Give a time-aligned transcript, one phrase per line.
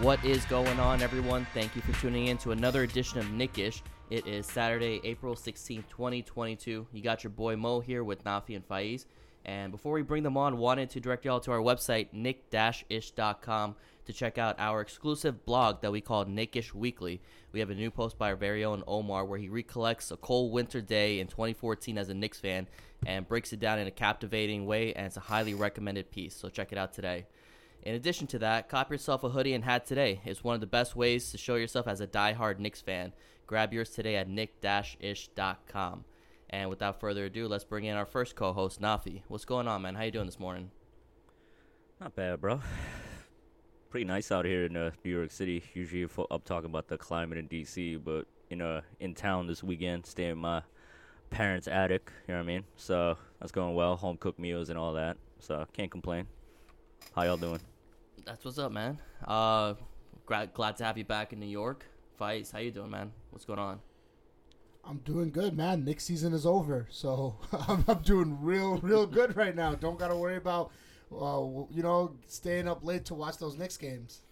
[0.00, 1.44] What is going on, everyone?
[1.52, 3.82] Thank you for tuning in to another edition of Knick-ish.
[4.10, 6.86] It is Saturday, April 16th, 2022.
[6.92, 9.06] You got your boy Mo here with Nafi and Faiz.
[9.44, 13.74] And before we bring them on, wanted to direct y'all to our website, knick-ish.com,
[14.04, 17.20] to check out our exclusive blog that we call Knick-ish Weekly.
[17.50, 20.52] We have a new post by our very own Omar where he recollects a cold
[20.52, 22.68] winter day in 2014 as a Knicks fan
[23.04, 26.36] and breaks it down in a captivating way, and it's a highly recommended piece.
[26.36, 27.26] So check it out today.
[27.82, 30.20] In addition to that, cop yourself a hoodie and hat today.
[30.24, 33.12] It's one of the best ways to show yourself as a die-hard Knicks fan.
[33.46, 36.04] Grab yours today at knick-ish.com.
[36.50, 39.22] And without further ado, let's bring in our first co-host, Nafi.
[39.28, 39.94] What's going on, man?
[39.94, 40.70] How you doing this morning?
[42.00, 42.60] Not bad, bro.
[43.90, 45.62] Pretty nice out here in uh, New York City.
[45.74, 50.06] Usually, up talking about the climate in DC, but in uh in town this weekend,
[50.06, 50.62] staying in my
[51.30, 52.10] parents' attic.
[52.26, 52.64] You know what I mean?
[52.76, 53.96] So that's going well.
[53.96, 55.16] Home cooked meals and all that.
[55.40, 56.26] So can't complain.
[57.14, 57.60] How y'all doing?
[58.24, 58.98] That's what's up, man.
[59.26, 59.74] Uh,
[60.26, 61.84] glad, glad to have you back in New York.
[62.20, 63.12] Faiz, how you doing, man?
[63.30, 63.80] What's going on?
[64.84, 65.84] I'm doing good, man.
[65.84, 67.36] Knicks season is over, so
[67.68, 69.74] I'm, I'm doing real, real good right now.
[69.74, 70.70] Don't gotta worry about,
[71.12, 74.22] uh, you know, staying up late to watch those Knicks games.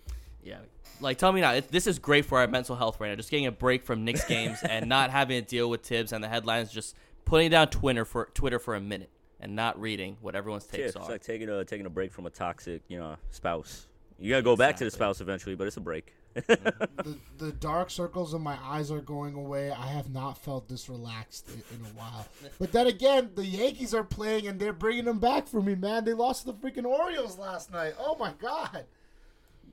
[0.42, 0.58] Yeah,
[1.00, 1.52] like tell me now.
[1.54, 3.16] It, this is great for our mental health right now.
[3.16, 6.22] Just getting a break from Knicks games and not having to deal with Tibbs and
[6.22, 6.70] the headlines.
[6.70, 6.94] Just
[7.24, 10.96] putting down Twitter for Twitter for a minute and not reading what everyone's Yeah, takes
[10.96, 11.10] it's are.
[11.10, 13.86] like taking a taking a break from a toxic, you know, spouse.
[14.18, 16.14] You gotta go back to the spouse eventually, but it's a break.
[16.34, 19.70] The, the dark circles in my eyes are going away.
[19.70, 22.26] I have not felt this relaxed in, in a while.
[22.58, 26.04] But then again, the Yankees are playing and they're bringing them back for me, man.
[26.04, 27.94] They lost to the freaking Orioles last night.
[27.98, 28.84] Oh my god.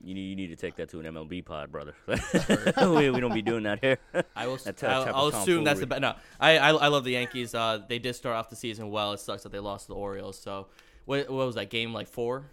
[0.04, 1.94] You need, you need to take that to an MLB pod, brother.
[2.06, 3.98] we, we don't be doing that here.
[4.36, 4.56] I will.
[4.56, 6.00] That type I'll, I'll assume that's the best.
[6.02, 7.54] No, I, I I love the Yankees.
[7.54, 9.12] Uh, they did start off the season well.
[9.12, 10.38] It sucks that they lost to the Orioles.
[10.38, 10.66] So,
[11.06, 12.50] what, what was that game like four?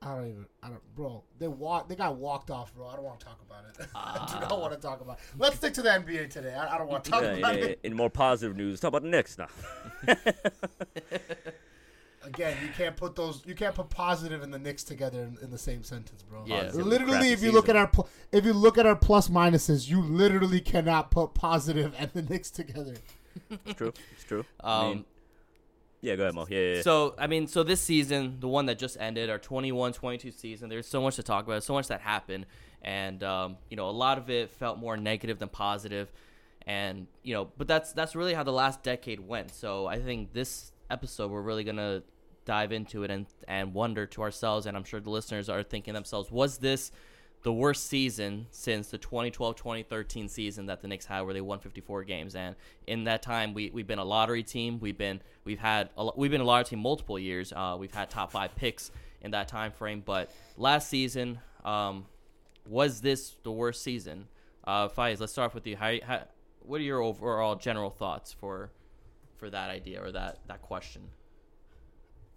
[0.00, 0.46] I don't even.
[0.62, 1.24] I don't, bro.
[1.38, 1.88] They walk.
[1.88, 2.86] They got walked off, bro.
[2.88, 3.88] I don't want to talk about it.
[3.94, 5.18] I do not want to talk about.
[5.18, 5.24] It.
[5.38, 6.54] Let's stick to the NBA today.
[6.54, 7.80] I, I don't want to talk Yeah, about in, it.
[7.82, 9.48] in more positive news, talk about the Knicks now.
[12.24, 13.42] Again, you can't put those.
[13.46, 16.44] You can't put positive and the Knicks together in, in the same sentence, bro.
[16.46, 16.64] Yeah.
[16.64, 19.88] Positive Literally, if you look at our pl- if you look at our plus minuses,
[19.88, 22.94] you literally cannot put positive and the Knicks together.
[23.50, 23.92] It's true.
[24.12, 24.44] It's true.
[24.60, 25.04] Um, I mean,
[26.04, 26.46] yeah, go ahead, Mo.
[26.48, 26.82] Yeah, yeah, yeah.
[26.82, 30.86] So, I mean, so this season, the one that just ended, our 21-22 season, there's
[30.86, 32.44] so much to talk about, so much that happened,
[32.82, 36.08] and um, you know, a lot of it felt more negative than positive.
[36.08, 36.12] positive,
[36.66, 39.54] and you know, but that's that's really how the last decade went.
[39.54, 42.02] So, I think this episode we're really gonna
[42.44, 45.94] dive into it and and wonder to ourselves, and I'm sure the listeners are thinking
[45.94, 46.92] themselves, was this
[47.44, 52.02] the worst season since the 2012-2013 season that the Knicks had, where they won 54
[52.04, 52.34] games.
[52.34, 52.56] And
[52.86, 54.80] in that time, we we've been a lottery team.
[54.80, 57.52] We've been we've had a, we've been a lottery team multiple years.
[57.52, 58.90] Uh, we've had top five picks
[59.20, 60.02] in that time frame.
[60.04, 62.06] But last season, um,
[62.66, 64.26] was this the worst season?
[64.66, 65.76] Uh, let's start off with you.
[65.76, 66.22] How, how
[66.60, 68.70] what are your overall general thoughts for
[69.36, 71.02] for that idea or that that question?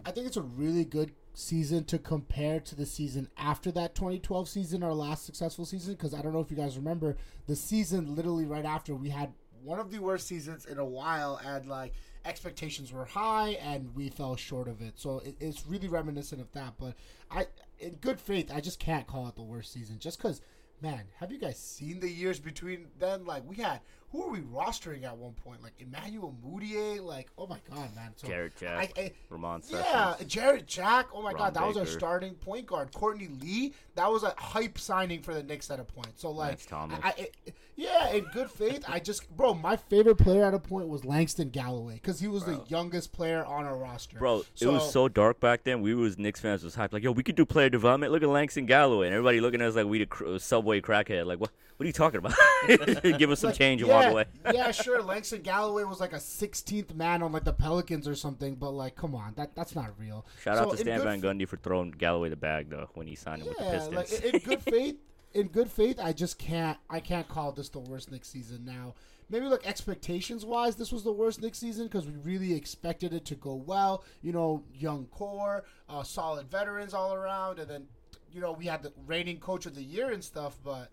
[0.06, 4.48] I think it's a really good season to compare to the season after that 2012
[4.50, 5.94] season, our last successful season.
[5.94, 9.34] Because I don't know if you guys remember the season literally right after we had
[9.64, 11.94] one of the worst seasons in a while, and like
[12.26, 14.94] expectations were high and we fell short of it.
[14.98, 16.74] So it, it's really reminiscent of that.
[16.78, 16.96] But
[17.32, 17.48] I,
[17.80, 20.42] in good faith, I just can't call it the worst season just because.
[20.80, 23.26] Man, have you guys seen the years between then?
[23.26, 23.80] Like we had,
[24.12, 25.62] who are we rostering at one point?
[25.62, 27.04] Like Emmanuel Mudiay.
[27.04, 28.14] Like, oh my god, man.
[28.16, 29.86] So Jarrett Jack, I, I, Ramon Sessions.
[29.86, 31.08] yeah, Jarrett Jack.
[31.14, 32.94] Oh my Ron God, that was our starting point guard.
[32.94, 33.74] Courtney Lee.
[33.96, 36.20] That was a hype signing for the Knicks at a point.
[36.20, 36.60] So like.
[36.72, 37.30] I,
[37.78, 41.52] yeah, in good faith, I just, bro, my favorite player at a point was Langston
[41.52, 44.18] Galloway because he was the youngest player on our roster.
[44.18, 45.82] Bro, it was so dark back then.
[45.82, 48.12] We was Knicks fans was hyped like, yo, we could do player development.
[48.12, 51.28] Look at Langston Galloway, and everybody looking at us like we the cr- subway crackhead.
[51.28, 51.52] Like, what?
[51.78, 52.34] What are you talking about?
[53.20, 54.26] Give us some Like, change and yeah, walk away.
[54.52, 55.02] yeah, sure.
[55.02, 58.96] Langston Galloway was like a 16th man on like the Pelicans or something, but like,
[58.96, 60.26] come on, that that's not real.
[60.42, 63.16] Shout So out to Stan Van Gundy for throwing Galloway the bag though when he
[63.16, 63.96] signed him with the Yeah, Pistons.
[63.96, 64.96] like in in good faith,
[65.34, 66.80] in good faith, I just can't.
[66.90, 68.96] I can't call this the worst Knicks season now.
[69.30, 73.26] Maybe like expectations wise, this was the worst Knicks season because we really expected it
[73.26, 74.04] to go well.
[74.24, 77.88] You know, young core, uh, solid veterans all around, and then
[78.32, 80.58] you know we had the reigning coach of the year and stuff.
[80.64, 80.92] But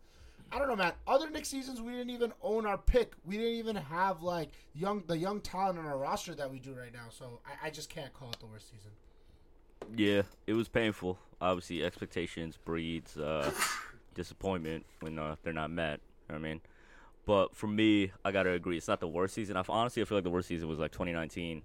[0.55, 0.93] I don't know, man.
[1.09, 3.15] Other Knicks seasons, we didn't even own our pick.
[3.27, 6.75] We didn't even have like young the young talent on our roster that we do
[6.75, 7.07] right now.
[7.11, 8.93] So I, I just can't call it the worst season.
[9.97, 11.19] Yeah, it was painful.
[11.41, 13.51] Obviously, expectations breeds uh,
[14.15, 15.99] disappointment when uh, they're not met.
[16.29, 16.61] You know what I mean,
[17.27, 18.77] but for me, I gotta agree.
[18.77, 19.57] It's not the worst season.
[19.57, 21.63] I honestly I feel like the worst season was like 2019.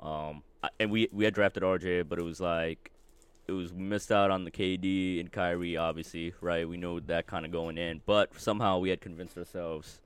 [0.00, 2.90] Um, I, and we we had drafted RJ, but it was like
[3.46, 6.68] it was missed out on the KD and Kyrie, obviously, right?
[6.68, 10.00] We know that kind of going in, but somehow we had convinced ourselves,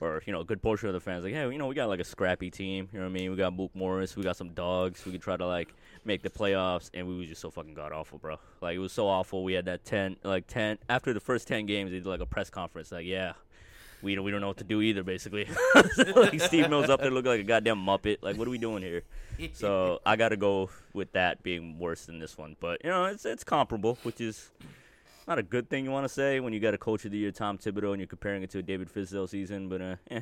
[0.00, 1.88] or you know, a good portion of the fans, like, hey, you know, we got
[1.88, 2.88] like a scrappy team.
[2.92, 3.30] You know what I mean?
[3.30, 5.04] We got Mook Morris, we got some dogs.
[5.06, 5.74] We could try to like
[6.04, 8.36] make the playoffs, and we was just so fucking god awful, bro.
[8.60, 9.44] Like it was so awful.
[9.44, 12.26] We had that ten, like ten after the first ten games, they did like a
[12.26, 13.32] press conference, like, yeah.
[14.02, 15.46] We don't, we don't know what to do either, basically.
[16.16, 18.18] like Steve Mills up there looking like a goddamn muppet.
[18.20, 19.02] Like, what are we doing here?
[19.52, 22.56] So I got to go with that being worse than this one.
[22.58, 24.50] But you know, it's it's comparable, which is
[25.28, 27.18] not a good thing you want to say when you got a coach of the
[27.18, 29.68] year, Tom Thibodeau, and you're comparing it to a David Fizdale season.
[29.68, 30.20] But uh, eh.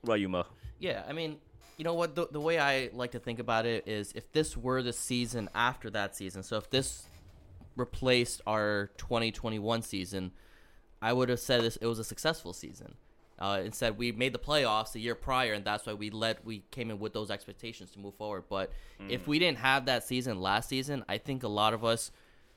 [0.00, 0.44] What about you, Mo?
[0.80, 1.38] Yeah, I mean,
[1.76, 2.14] you know what?
[2.14, 5.48] The, the way I like to think about it is if this were the season
[5.54, 7.06] after that season, so if this
[7.76, 10.32] replaced our 2021 season,
[11.00, 12.94] I would have said this, it was a successful season.
[13.38, 16.64] Uh, instead, we made the playoffs the year prior, and that's why we let we
[16.70, 18.44] came in with those expectations to move forward.
[18.48, 18.72] But
[19.08, 22.12] if we didn't have that season last season, I think a lot of us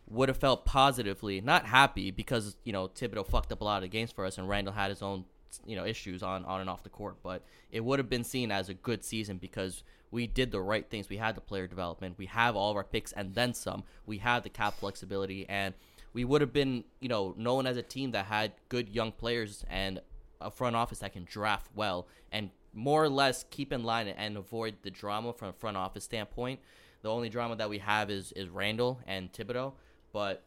[0.10, 3.90] would have felt positively, not happy because you know Thibodeau fucked up a lot of
[3.90, 5.26] games for us, and Randle had his own
[5.66, 7.18] you know issues on on and off the court.
[7.24, 10.88] But it would have been seen as a good season because we did the right
[10.90, 11.10] things.
[11.10, 13.84] We had the player development, we have all of our picks, and then some.
[14.06, 15.74] We had the cap flexibility, and
[16.14, 19.66] we would have been you know known as a team that had good young players
[19.70, 20.00] and
[20.42, 24.38] a front office that can draft well and more or less keep in line and
[24.38, 26.60] avoid the drama from a front office standpoint.
[27.02, 29.74] The only drama that we have is is Randle and Thibodeau,
[30.14, 30.44] but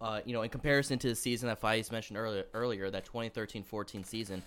[0.00, 4.04] uh, you know, in comparison to the season that Faiz mentioned earlier, earlier that 2013-14
[4.04, 4.42] season,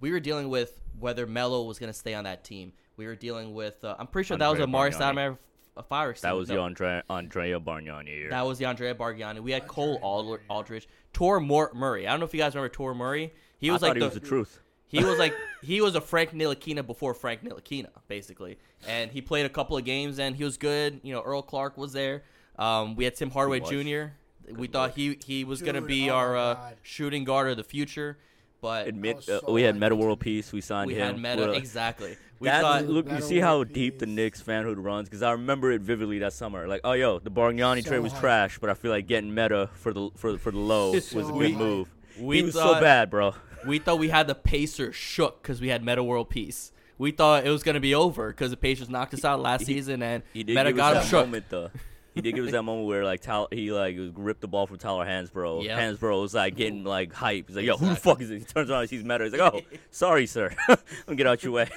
[0.00, 2.72] we were dealing with whether Melo was going to stay on that team.
[2.96, 5.38] We were dealing with, uh, I'm pretty sure that was a Andrea Maurice Stoudemire
[5.82, 6.14] fire.
[6.22, 8.30] That was the Andre, Andrea Bargnani year.
[8.30, 9.40] that was the Andrea Bargnani.
[9.40, 11.40] We had Cole Ald- Aldrich, Toure'
[11.74, 12.06] Murry.
[12.06, 13.32] I don't know if you guys remember Toure' Murry.
[13.58, 14.60] He was I like thought he the, was the truth.
[14.88, 18.58] he was like he was a Frank Ntilikina before Frank Ntilikina, basically.
[18.86, 21.00] And he played a couple of games and he was good.
[21.02, 22.22] You know, Earl Clark was there.
[22.58, 23.70] Um, we had Tim Hardaway was.
[23.70, 24.12] Jr.
[24.54, 28.16] We thought he he was gonna be oh our uh, shooting guard of the future,
[28.60, 29.74] but Admit, was uh, we had.
[29.76, 30.52] Metta World Peace.
[30.52, 31.06] We signed we him.
[31.14, 32.16] had Metta We're- exactly.
[32.38, 34.14] We That thought look, you see how World deep the Peace.
[34.14, 36.68] Knicks fanhood runs because I remember it vividly that summer.
[36.68, 38.20] Like, oh yo, the Bargnani So trade was hype.
[38.20, 41.14] trash, but I feel like getting Metta for the for for the low was a
[41.14, 41.54] good hype.
[41.58, 41.88] move.
[42.20, 43.34] We he was thought- so bad, bro.
[43.64, 46.72] We thought we had the Pacers shook because we had Metta World Peace.
[46.98, 50.02] We thought it was gonna be over because the Pacers knocked us out last season
[50.02, 51.26] and He did Metta give got us him that shook.
[51.26, 51.70] moment though.
[52.14, 54.78] He did give us that moment where like Tal- he like ripped the ball from
[54.78, 55.64] Tyler Hansbrough.
[55.64, 55.78] Yep.
[55.78, 57.48] Hansbrough was like getting like hype.
[57.48, 58.38] He's like, yo, who the fuck is it?
[58.38, 59.24] He turns around, and sees Metta.
[59.24, 59.60] He's like, oh,
[59.90, 60.54] sorry, sir.
[60.68, 61.68] Let me get out your way.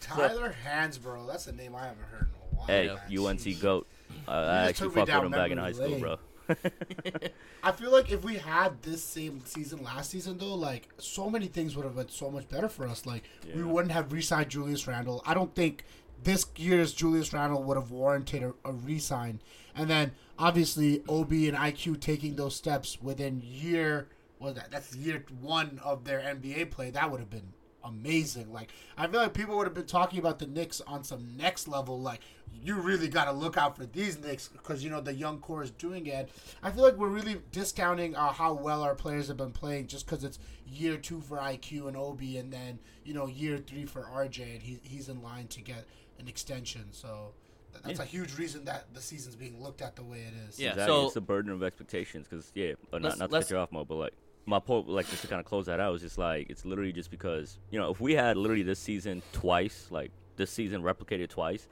[0.00, 1.26] Tyler Hansbrough.
[1.26, 2.66] That's a name I haven't heard in a while.
[2.66, 3.26] Hey, man.
[3.26, 3.60] UNC Jeez.
[3.60, 3.86] goat.
[4.26, 6.16] Uh, I actually fucked with him back in memory high school, bro.
[7.62, 11.46] I feel like if we had this same season last season though, like so many
[11.46, 13.06] things would have been so much better for us.
[13.06, 13.24] Like
[13.54, 15.22] we wouldn't have re-signed Julius Randle.
[15.26, 15.84] I don't think
[16.22, 19.40] this year's Julius Randle would have warranted a, a re-sign.
[19.74, 24.08] And then obviously OB and IQ taking those steps within year
[24.38, 26.90] was that that's year one of their NBA play.
[26.90, 27.52] That would have been
[27.84, 28.52] amazing.
[28.52, 31.68] Like I feel like people would have been talking about the Knicks on some next
[31.68, 32.00] level.
[32.00, 32.20] Like
[32.62, 35.62] you really got to look out for these Knicks because you know the young core
[35.62, 36.30] is doing it.
[36.62, 40.06] I feel like we're really discounting uh, how well our players have been playing just
[40.06, 44.02] because it's year two for IQ and Obi, and then you know year three for
[44.02, 45.84] RJ, and he, he's in line to get
[46.18, 46.84] an extension.
[46.92, 47.32] So
[47.72, 50.58] th- that's a huge reason that the season's being looked at the way it is.
[50.58, 50.94] Yeah, Exactly.
[50.96, 53.58] so- it's a burden of expectations because yeah, but not, not to let's- cut you
[53.58, 54.12] off, Mo, but like
[54.50, 56.92] my point, like just to kind of close that out, was just like it's literally
[56.92, 61.28] just because you know if we had literally this season twice, like this season replicated
[61.28, 61.68] twice,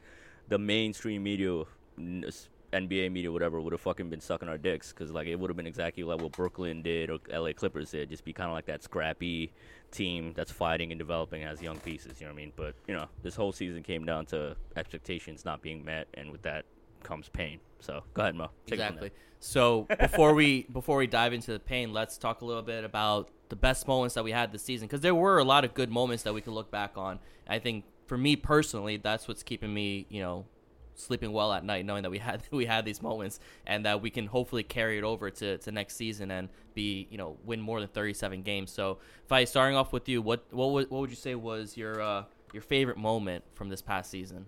[0.48, 1.64] the mainstream media,
[1.98, 5.56] NBA media, whatever, would have fucking been sucking our dicks because like it would have
[5.56, 8.66] been exactly like what Brooklyn did or LA Clippers did, just be kind of like
[8.66, 9.52] that scrappy
[9.90, 12.20] team that's fighting and developing as young pieces.
[12.20, 12.52] You know what I mean?
[12.54, 16.42] But you know this whole season came down to expectations not being met, and with
[16.42, 16.64] that
[17.02, 17.60] comes pain.
[17.80, 18.50] So go ahead, Mo.
[18.66, 19.10] Take it from Exactly.
[19.40, 23.30] So before we before we dive into the pain, let's talk a little bit about
[23.48, 25.90] the best moments that we had this season because there were a lot of good
[25.90, 27.18] moments that we could look back on.
[27.48, 30.46] I think for me personally, that's what's keeping me, you know,
[30.94, 34.10] sleeping well at night, knowing that we had we had these moments and that we
[34.10, 37.80] can hopefully carry it over to, to next season and be, you know, win more
[37.80, 38.70] than thirty seven games.
[38.70, 41.76] So if I starting off with you, what what would, what would you say was
[41.76, 44.46] your uh, your favorite moment from this past season?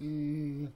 [0.00, 0.68] Mm,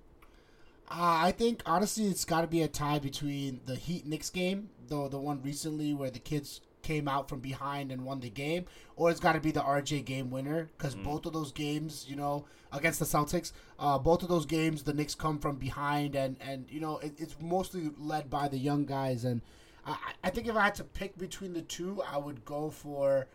[0.91, 4.71] uh, I think honestly, it's got to be a tie between the Heat Knicks game,
[4.89, 8.65] though the one recently where the kids came out from behind and won the game,
[8.97, 12.17] or it's got to be the RJ game winner because both of those games, you
[12.17, 16.37] know, against the Celtics, uh, both of those games the Knicks come from behind and
[16.41, 19.43] and you know it, it's mostly led by the young guys and
[19.87, 23.27] I, I think if I had to pick between the two, I would go for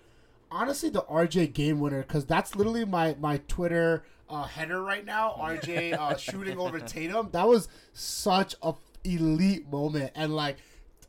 [0.52, 5.36] honestly the RJ game winner because that's literally my my Twitter uh, header right now.
[5.40, 7.30] RJ uh, shooting over Tatum.
[7.32, 10.58] That was such a elite moment and like.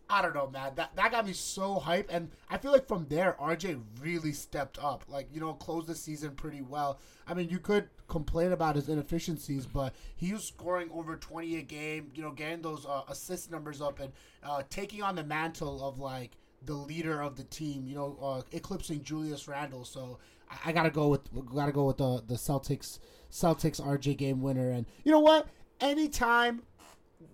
[0.09, 0.71] I don't know, man.
[0.77, 4.79] That that got me so hyped, and I feel like from there, RJ really stepped
[4.79, 5.03] up.
[5.09, 7.01] Like you know, closed the season pretty well.
[7.27, 11.63] I mean, you could complain about his inefficiencies, but he was scoring over twenty a
[11.63, 12.13] game.
[12.15, 14.13] You know, getting those uh, assist numbers up and
[14.45, 17.89] uh, taking on the mantle of like the leader of the team.
[17.89, 19.85] You know, uh, eclipsing Julius Randle.
[19.85, 20.21] So
[20.51, 21.23] I, I gotta go with
[21.55, 22.99] gotta go with the the Celtics
[23.31, 24.71] Celtics RJ game winner.
[24.71, 25.47] And you know what?
[25.81, 26.63] Anytime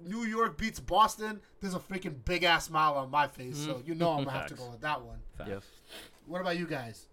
[0.05, 3.57] New York beats Boston, there's a freaking big ass smile on my face.
[3.57, 3.89] So mm-hmm.
[3.89, 5.19] you know I'm gonna have to go with that one.
[5.47, 5.61] Yeah.
[6.27, 7.07] What about you guys?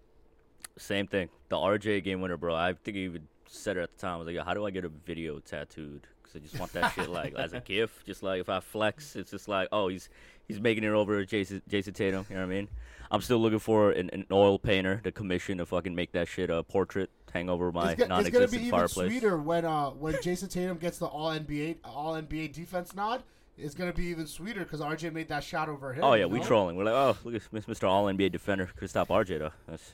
[0.78, 1.30] Same thing.
[1.50, 2.56] The RJ game winner, bro.
[2.56, 4.16] I think he even said it at the time.
[4.16, 6.08] I was like, how do I get a video tattooed?
[6.32, 8.06] Because I just want that shit like as a gift.
[8.06, 10.10] Just like if I flex, it's just like, oh, he's
[10.48, 12.26] he's making it over Jayson Jayson Tatum.
[12.30, 12.68] You know what I mean?
[13.12, 16.50] I'm still looking for an, an oil painter to commission to fucking make that shit
[16.50, 19.90] a portrait hang over my it's, go- it's gonna non-existent be even sweeter when uh
[19.90, 23.24] when Jayson Tatum gets the All NBA All NBA defense nod.
[23.58, 26.04] It's gonna be even sweeter because RJ made that shot over him.
[26.04, 26.46] Oh yeah, you we know?
[26.46, 26.76] trolling.
[26.78, 27.90] We're like, oh, look at Mr.
[27.90, 29.52] All NBA defender could stop RJ though.
[29.68, 29.92] That's...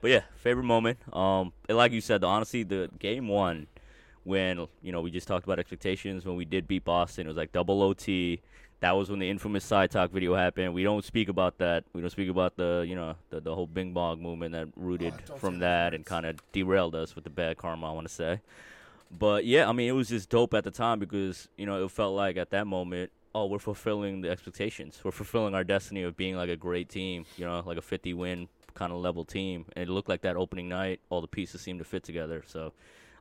[0.00, 0.98] but yeah, favorite moment.
[1.12, 3.66] Um, like you said, though, honestly, the game one
[4.24, 7.26] when you know we just talked about expectations when we did beat Boston.
[7.26, 8.40] It was like double OT.
[8.80, 10.74] That was when the infamous side talk video happened.
[10.74, 11.84] We don't speak about that.
[11.94, 15.14] We don't speak about the you know the, the whole Bing Bong movement that rooted
[15.30, 17.88] Oh, from those that and kind of derailed us with the bad karma.
[17.90, 18.40] I want to say.
[19.16, 21.90] But yeah, I mean, it was just dope at the time because you know it
[21.90, 25.00] felt like at that moment, oh, we're fulfilling the expectations.
[25.04, 27.26] We're fulfilling our destiny of being like a great team.
[27.36, 29.66] You know, like a 50 win kind of level team.
[29.76, 32.42] And it looked like that opening night, all the pieces seemed to fit together.
[32.46, 32.72] So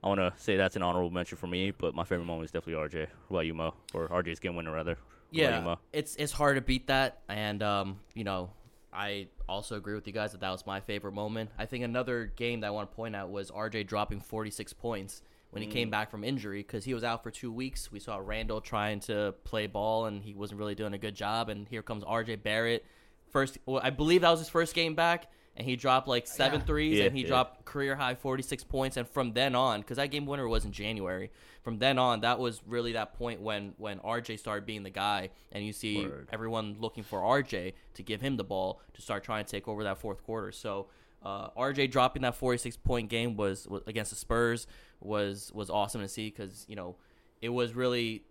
[0.03, 1.71] I want to say that's an honorable mention for me.
[1.71, 3.07] But my favorite moment is definitely RJ.
[3.29, 3.73] What about you, Mo?
[3.93, 4.97] Or RJ's game winner rather.
[5.31, 8.51] What about you, Yeah, it's it's hard to beat that, and um, you know,
[8.91, 11.49] I also agree with you guys that that was my favorite moment.
[11.57, 15.21] I think another game that I want to point out was RJ dropping 46 points
[15.49, 15.71] when he Mm.
[15.71, 17.91] came back from injury because he was out for two weeks.
[17.91, 21.49] We saw Randle trying to play ball, and he wasn't really doing a good job.
[21.49, 22.85] And here comes RJ Barrett,
[23.31, 23.57] first.
[23.65, 25.31] Well, I believe that was his first game back.
[25.55, 26.65] And he dropped like seven Yeah.
[26.65, 27.27] threes, Yeah, and he yeah.
[27.27, 30.71] dropped career high 46 points and from then on because that game winner was in
[30.71, 31.31] january
[31.63, 35.29] from then on that was really that point when when rj started being the guy
[35.51, 36.27] and you see Word.
[36.31, 39.83] everyone looking for rj to give him the ball to start trying to take over
[39.83, 40.87] that fourth quarter so
[41.23, 44.67] uh, rj dropping that 46 point game was, was against the spurs
[45.01, 46.95] was was awesome to see because you know
[47.41, 48.23] it was really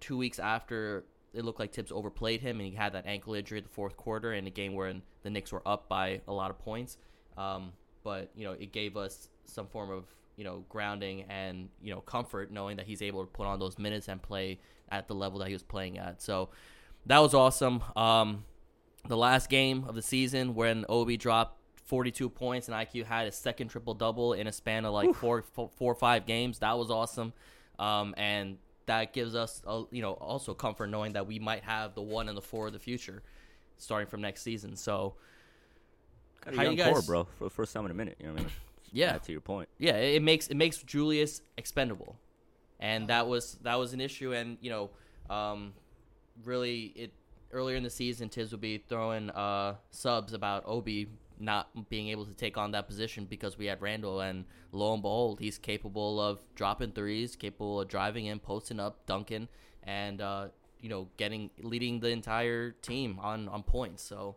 [0.00, 1.04] two weeks after
[1.34, 3.96] it looked like Tibbs overplayed him, and he had that ankle injury in the fourth
[3.96, 4.92] quarter in a game where
[5.22, 6.96] the Knicks were up by a lot of points.
[7.36, 10.04] Um, but you know, it gave us some form of
[10.36, 13.78] you know grounding and you know comfort knowing that he's able to put on those
[13.78, 14.58] minutes and play
[14.90, 16.22] at the level that he was playing at.
[16.22, 16.50] So
[17.06, 17.82] that was awesome.
[17.96, 18.44] Um,
[19.06, 23.34] the last game of the season when Obi dropped 42 points and IQ had his
[23.34, 26.58] second triple double in a span of like four, four, four or five games.
[26.58, 27.32] That was awesome.
[27.78, 28.58] Um, and
[28.88, 32.28] that gives us, a, you know, also comfort knowing that we might have the one
[32.28, 33.22] and the four of the future
[33.78, 34.76] starting from next season.
[34.76, 35.14] So,
[36.44, 37.24] Got a How young you guys- core, bro.
[37.38, 38.16] For the first time in a minute.
[38.20, 38.52] You know what I mean?
[38.90, 39.18] Yeah.
[39.18, 39.68] To your point.
[39.78, 42.16] yeah, it it makes it makes Julius expendable,
[42.80, 44.32] and that was that was an issue.
[44.32, 44.90] And you know,
[45.28, 45.74] um,
[46.42, 47.12] really, it
[47.52, 51.08] earlier in the season, Tiz would be throwing uh, subs about Obi
[51.40, 55.02] not being able to take on that position because we had Randle, and lo and
[55.02, 59.48] behold, he's capable of dropping threes, capable of driving in, posting up, dunking,
[59.82, 60.48] and uh,
[60.80, 64.02] you know, getting leading the entire team on on points.
[64.02, 64.36] So,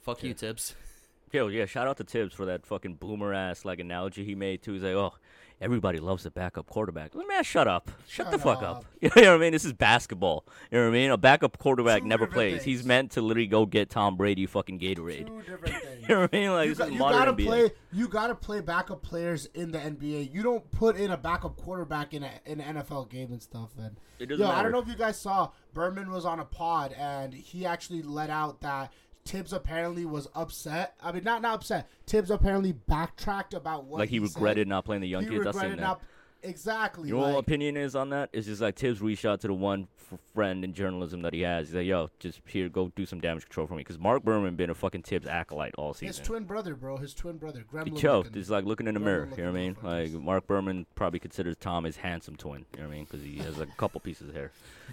[0.00, 0.74] fuck you, Tibbs.
[1.32, 4.62] Yo, yeah, shout out to Tibbs for that fucking boomer ass like analogy he made
[4.62, 4.72] too.
[4.72, 5.12] He's like, oh,
[5.60, 7.14] everybody loves a backup quarterback.
[7.14, 7.90] Let me ask, shut up.
[8.06, 8.78] Shut, the fuck up.
[8.78, 8.84] up.
[9.00, 9.52] You know what I mean?
[9.52, 10.44] This is basketball.
[10.70, 11.10] You know what I mean?
[11.10, 12.62] A backup quarterback Two never different plays.
[12.64, 15.28] He's meant to literally go get Tom Brady fucking Gatorade.
[16.08, 16.42] Two different things.
[16.42, 16.68] You know what I mean?
[16.68, 17.46] Like you, got, you gotta NBA.
[17.46, 17.70] play.
[17.92, 20.32] You gotta play backup players in the NBA.
[20.32, 23.70] You don't put in a backup quarterback in a, in an NFL game and stuff.
[23.78, 26.44] And It doesn't yo, I don't know if you guys saw Berman was on a
[26.44, 28.92] pod and he actually let out that
[29.24, 30.94] Tibbs apparently was upset.
[31.02, 31.88] I mean, not not upset.
[32.06, 34.34] Tibbs apparently backtracked about what like he said.
[34.34, 35.44] regretted not playing the young He kids.
[35.44, 35.82] Regretted that.
[35.82, 36.00] not
[36.42, 37.08] exactly.
[37.08, 38.30] You know what my like, opinion is on that?
[38.32, 41.42] It's just like Tibbs reached out to the one f- friend in journalism that he
[41.42, 41.68] has.
[41.68, 44.56] He's like, "Yo, just here, go do some damage control for me." Because Marc Berman
[44.56, 46.08] been a fucking Tibbs acolyte all season.
[46.08, 46.96] his twin brother, bro.
[46.96, 47.64] His twin brother.
[47.70, 48.32] Gremlin Yo, looking.
[48.32, 49.28] just like looking in the Gremlin mirror.
[49.36, 49.76] You know what I mean?
[49.82, 52.66] Like Marc Berman probably considers Tom his handsome twin.
[52.74, 53.04] You know what I mean?
[53.04, 54.50] Because he has like, a couple pieces of hair.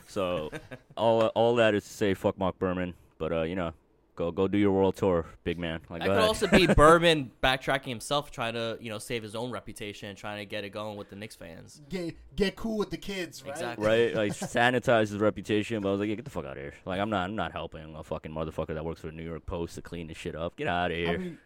[0.07, 0.51] So
[0.97, 2.93] all all that is to say, fuck Marc Berman.
[3.17, 3.73] But uh, you know,
[4.15, 5.81] Go go do your world tour, big man.
[5.89, 6.27] Like That could ahead.
[6.27, 10.37] also be Berman backtracking himself, trying to you know save his own reputation, and trying
[10.37, 11.81] to get it going with the Knicks fans.
[11.89, 13.51] Get get cool with the kids, right?
[13.51, 13.85] Exactly.
[13.85, 14.15] right?
[14.15, 15.81] Like sanitize his reputation.
[15.81, 16.73] But I was like, yeah, get the fuck out of here.
[16.85, 19.45] Like I'm not I'm not helping a fucking motherfucker that works for the New York
[19.45, 20.55] Post to clean this shit up.
[20.55, 21.09] Get out of here.
[21.09, 21.37] I mean,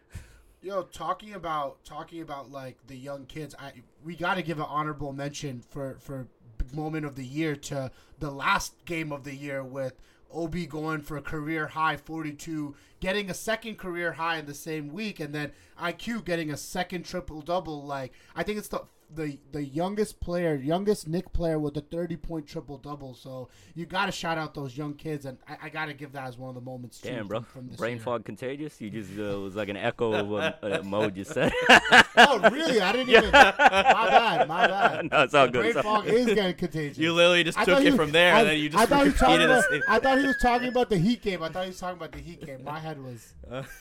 [0.61, 3.73] yo, talking about talking about like the young kids, I
[4.03, 6.27] we got to give an honorable mention for for
[6.73, 9.93] moment of the year to the last game of the year with
[10.33, 14.89] Ob going for a career high 42, getting a second career high in the same
[14.89, 17.83] week, and then IQ getting a second triple double.
[17.83, 18.83] Like I think it's the
[19.13, 23.13] the the youngest player, youngest Knick player with a 30 point triple double.
[23.13, 26.11] So you got to shout out those young kids, and I, I got to give
[26.13, 26.99] that as one of the moments.
[26.99, 27.39] too Damn, bro.
[27.41, 28.03] From, from this Brain year.
[28.03, 28.79] fog contagious?
[28.79, 31.51] You just uh, was like an echo of what uh, Mo just said.
[32.21, 32.81] Oh, really?
[32.81, 33.31] I didn't even.
[33.31, 34.47] My bad.
[34.47, 35.05] My bad.
[35.11, 35.73] no, it's all good.
[35.73, 36.97] Brain all fog is getting contagious.
[36.97, 38.89] You literally just I took it he- from there, I, and then you I just
[38.89, 39.83] thought he was talking repeated about, it.
[39.87, 41.41] I thought he was talking about the Heat game.
[41.43, 42.63] I thought he was talking about the Heat game.
[42.63, 43.33] My head was.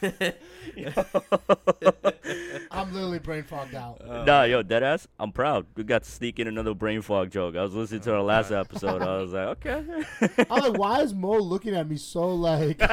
[2.71, 4.01] I'm literally brain fogged out.
[4.27, 5.07] nah, yo, deadass.
[5.21, 5.67] I'm proud.
[5.75, 7.57] We got to sneak in another brain fog joke.
[7.57, 9.03] I was listening to our oh, last episode.
[9.03, 9.85] I was like, okay.
[10.51, 12.81] I'm like, why is Mo looking at me so like?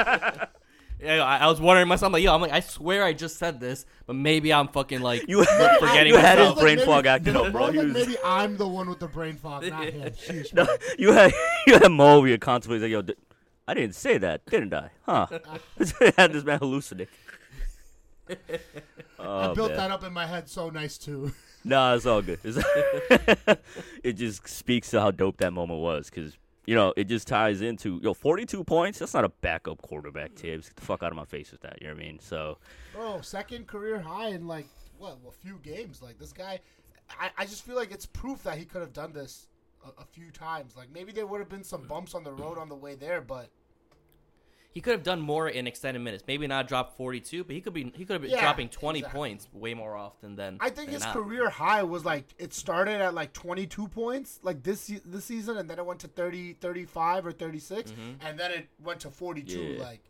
[0.98, 3.38] Yeah, I, I was wondering myself, I'm like, yo, I'm like, I swear I just
[3.38, 6.60] said this, but maybe I'm fucking like you forgetting you had his myself.
[6.62, 7.66] brain Maybe- fog acting up, bro.
[7.66, 10.10] Mo's He like, was- maybe I'm the one with the brain fog, not him.
[10.14, 10.78] Sheesh, No, man.
[10.98, 11.34] you had
[11.68, 13.22] you had Mo over here contemplating like, yo, di-
[13.68, 14.90] I didn't say that, didn't I?
[15.06, 15.28] Huh?
[16.18, 17.08] had this man hallucinate.
[18.30, 18.36] Oh,
[19.20, 19.78] I Oh, built man.
[19.78, 21.34] that up in my head so nice too.
[21.66, 22.40] Nah, it's all good.
[22.44, 23.58] It's-
[24.04, 27.62] it just speaks to how dope that moment was, because you know it just ties
[27.62, 29.00] into yo 42 points.
[29.00, 30.70] That's not a backup quarterback, Tibbs.
[30.70, 31.82] Get the fuck out of my face with that.
[31.82, 32.20] You know what I mean?
[32.20, 32.60] So
[32.94, 34.68] Bro, second career high in like
[34.98, 36.02] what a few games.
[36.02, 36.60] Like this guy,
[37.20, 39.48] I, I just feel like it's proof that he could have done this
[39.84, 40.76] a, a few times.
[40.78, 43.22] Like maybe there would have been some bumps on the road on the way there,
[43.22, 43.50] but
[44.76, 46.22] he could have done more in extended minutes.
[46.28, 49.00] Maybe not drop 42, but he could be he could have been Yeah, dropping 20
[49.00, 49.18] exactly.
[49.18, 51.14] points way more often than I think than his not.
[51.14, 55.70] career high was like it started at like 22 points like this this season, and
[55.70, 58.28] then it went to 30, 35 or 36, mm-hmm.
[58.28, 59.58] and then it went to 42.
[59.58, 59.82] Yeah.
[59.82, 60.02] Like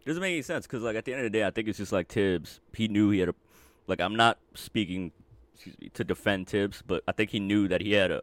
[0.00, 1.68] it doesn't make any sense because like at the end of the day, I think
[1.68, 2.58] it's just like Tibbs.
[2.74, 3.34] He knew he had a
[3.86, 5.12] like I'm not speaking
[5.54, 8.22] excuse me, to defend Tibbs, but I think he knew that he had a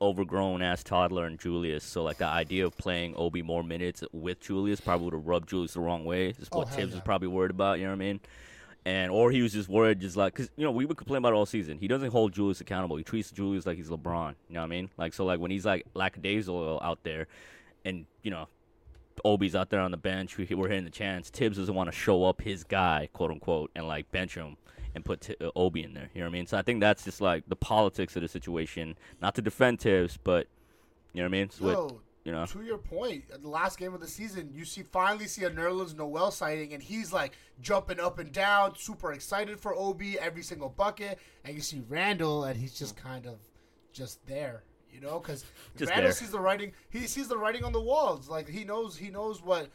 [0.00, 1.84] overgrown ass toddler and Julius.
[1.84, 5.48] So like the idea of playing Obi more minutes with Julius probably would have rubbed
[5.48, 6.28] Julius the wrong way.
[6.28, 6.96] Is Oh, what hell Tibbs yeah.
[6.96, 7.78] was probably worried about.
[7.78, 8.20] You know what I mean?
[8.84, 11.32] And or he was just worried, just like because you know we would complain about
[11.32, 11.78] it all season.
[11.78, 12.96] He doesn't hold Julius accountable.
[12.96, 14.34] He treats Julius like he's LeBron.
[14.48, 14.90] You know what I mean?
[14.96, 17.26] Like so, like when he's like lackadaisical out there,
[17.84, 18.46] and you know
[19.24, 20.38] Obi's out there on the bench.
[20.38, 21.30] We're hitting the chance.
[21.30, 24.56] Tibbs doesn't want to show up his guy, quote unquote, and like bench him
[24.96, 26.10] and put Ti- uh, Obi in there.
[26.14, 26.46] You know what I mean?
[26.46, 28.96] So I think that's just like the politics of the situation.
[29.20, 30.48] Not to defend Tibbs, but
[31.12, 31.42] you know what I mean?
[31.42, 32.46] It's what, yo, you know.
[32.46, 35.50] to your point, at the last game of the season, you see finally see a
[35.50, 40.42] Nerlens Noel sighting, and he's like jumping up and down, super excited for Ob every
[40.42, 43.38] single bucket, and you see Randle, and he's just kind of
[43.92, 45.44] just there, you know, because
[45.78, 46.12] Randle there.
[46.12, 46.72] sees the writing.
[46.88, 48.30] He sees the writing on the walls.
[48.30, 49.68] Like he knows, he knows what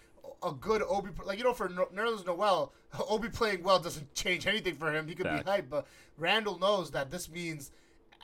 [0.44, 1.38] a good Obi like.
[1.38, 2.74] You know, for Ner- Nerlens Noel,
[3.10, 5.08] Obi playing well doesn't change anything for him.
[5.08, 5.86] He could be hyped, but
[6.18, 7.72] Randle knows that this means.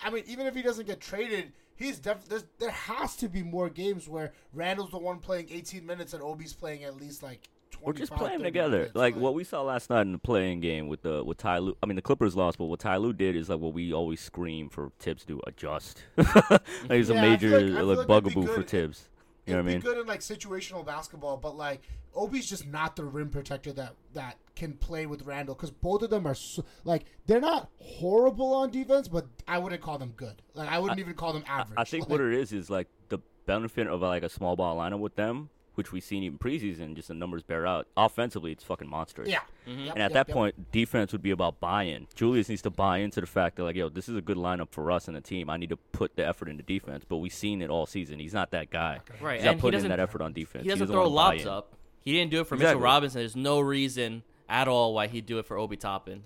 [0.03, 3.41] I mean, even if he doesn't get traded, he's def- there's, there has to be
[3.41, 7.49] more games where Randle's the one playing 18 minutes and Obi's playing at least like
[7.71, 8.77] 25, We're just playing together.
[8.77, 8.95] minutes.
[8.95, 11.75] Like what we saw last night in the playing game with the with Ty Lue.
[11.81, 14.19] I mean the Clippers lost, but what Ty Lue did is like what we always
[14.21, 16.03] scream for Tibbs to adjust.
[16.17, 19.09] like it's Yeah, a major like- like, like bugaboo for Tibbs.
[19.47, 19.79] You know what I mean?
[19.79, 21.81] be good in like situational basketball, but like
[22.13, 26.09] Obi's just not the rim protector that that can play with Randle because both of
[26.09, 30.41] them are so, like they're not horrible on defense, but I wouldn't call them good.
[30.53, 31.79] Like I wouldn't even call them I- average.
[31.79, 34.77] I think Like, what it is is like the benefit of like a small ball
[34.77, 37.87] lineup with them, which we've seen even preseason, just the numbers bear out.
[37.95, 39.29] Offensively, it's fucking monstrous.
[39.29, 39.41] yeah.
[39.67, 39.79] Mm-hmm.
[39.85, 40.33] Yep, And at yep, that yep.
[40.35, 42.07] point, defense would be about buy-in.
[42.15, 44.69] Julius needs to buy into the fact that like, yo, this is a good lineup
[44.71, 45.49] for us and the team.
[45.49, 47.05] I need to put the effort into defense.
[47.07, 48.17] But we've seen it all season.
[48.19, 49.01] He's not that guy.
[49.21, 50.63] Right, He's not and he putting in doesn't- that effort on defense.
[50.63, 51.75] He doesn't, doesn't throw wanna lobs up.
[52.01, 52.75] He didn't do it for Exactly.
[52.75, 53.19] Mitchell Robinson.
[53.21, 56.23] There's no reason at all why he'd do it for Obi Toppin.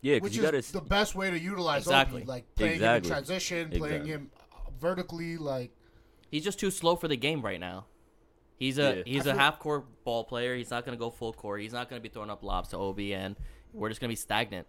[0.00, 0.72] Yeah, which you is got to.
[0.72, 2.22] the best way to utilize Exactly.
[2.22, 3.10] Obi, like playing Exactly.
[3.10, 4.10] him in transition, playing Exactly.
[4.12, 5.72] him uh, vertically, like
[6.30, 7.86] He's just too slow for the game right now.
[8.58, 9.02] He's a Yeah.
[9.04, 10.54] he's I a feel- half court ball player.
[10.56, 11.60] He's not gonna go full court.
[11.60, 13.36] He's not gonna be throwing up lobs to Obi, and
[13.72, 14.66] we're just gonna be stagnant.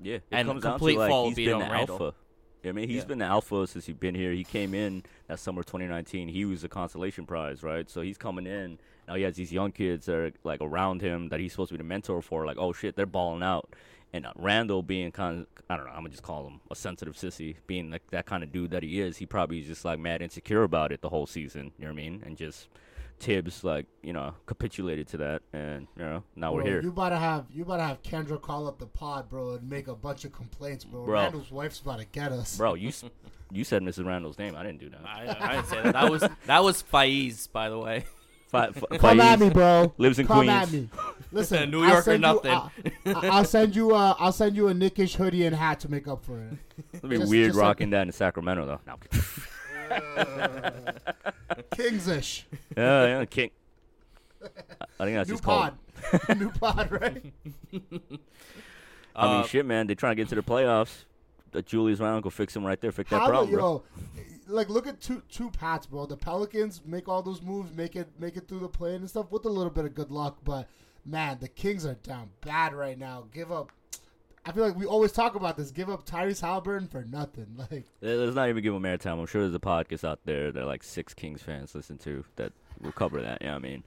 [0.00, 1.94] Yeah, it And comes down to complete like fall he's beat been the Randle.
[2.02, 2.14] alpha.
[2.62, 3.04] Yeah, I mean, he's Yeah.
[3.06, 4.32] been the alpha since he's been here.
[4.32, 6.28] He came in that summer 2019.
[6.28, 7.88] He was the consolation prize, right?
[7.90, 8.78] So he's coming in.
[9.08, 11.74] Now he has these young kids that are like around him that he's supposed to
[11.74, 12.46] be the mentor for.
[12.46, 13.74] Like, oh shit, they're balling out.
[14.14, 16.76] And uh, Randle being kind of, I don't know, I'm gonna just call him a
[16.76, 19.16] sensitive sissy, being like that kind of dude that he is.
[19.16, 21.72] He probably is just like mad insecure about it the whole season.
[21.78, 22.22] You know what I mean?
[22.26, 22.68] And just
[23.18, 26.82] Tibbs like you know capitulated to that, and you know now we're Bro, here.
[26.82, 29.70] You about to have you about to have Kendra call up the pod, bro, and
[29.70, 31.04] make a bunch of complaints, bro.
[31.04, 31.14] Bro.
[31.20, 32.56] Randle's wife's about to get us.
[32.56, 32.90] Bro, you
[33.52, 34.06] you said Mrs.
[34.06, 34.56] Randle's name.
[34.56, 35.00] I didn't do that.
[35.06, 35.92] I, I didn't say that.
[35.92, 38.04] That was that was Faiz, by the way.
[38.48, 39.94] Fi- fi- Come at me, bro.
[39.98, 40.88] lives in Come Queens.
[41.32, 41.38] At me.
[41.40, 42.52] Listen, New I'll York or nothing.
[42.52, 43.94] You, I'll, I'll send you.
[43.94, 46.52] Uh, I'll send you a Knick-ish hoodie and hat to make up for it.
[46.94, 48.80] It'd be Just- weird just like- rocking that in Sacramento though.
[48.86, 48.98] No, I'm.
[51.76, 52.46] Kingsish.
[52.76, 53.50] yeah, yeah, King.
[54.42, 54.46] I-
[55.00, 55.72] I think that's New just called.
[56.26, 56.38] pod.
[56.38, 57.32] New pod, right?
[57.72, 58.10] I mean,
[59.14, 59.86] Uh, shit, man.
[59.86, 61.04] They're trying to get to the playoffs.
[61.52, 63.82] That Julius Randle could fix him right there, fix that problem, do, bro.
[64.06, 66.06] yo, like look at two two Pats, bro.
[66.06, 69.30] The Pelicans make all those moves, make it make it through the play and stuff
[69.30, 70.38] with a little bit of good luck.
[70.44, 70.66] But
[71.04, 73.24] man, the Kings are down bad right now.
[73.32, 73.70] Give up.
[74.44, 75.70] I feel like we always talk about this.
[75.70, 77.46] Give up Tyrese Halliburton for nothing.
[77.56, 79.18] Like Let- Let's not even give him airtime.
[79.20, 82.52] I'm sure there's a podcast out there that like six Kings fans listen to that
[82.80, 83.38] will cover that.
[83.40, 83.84] Yeah, I mean,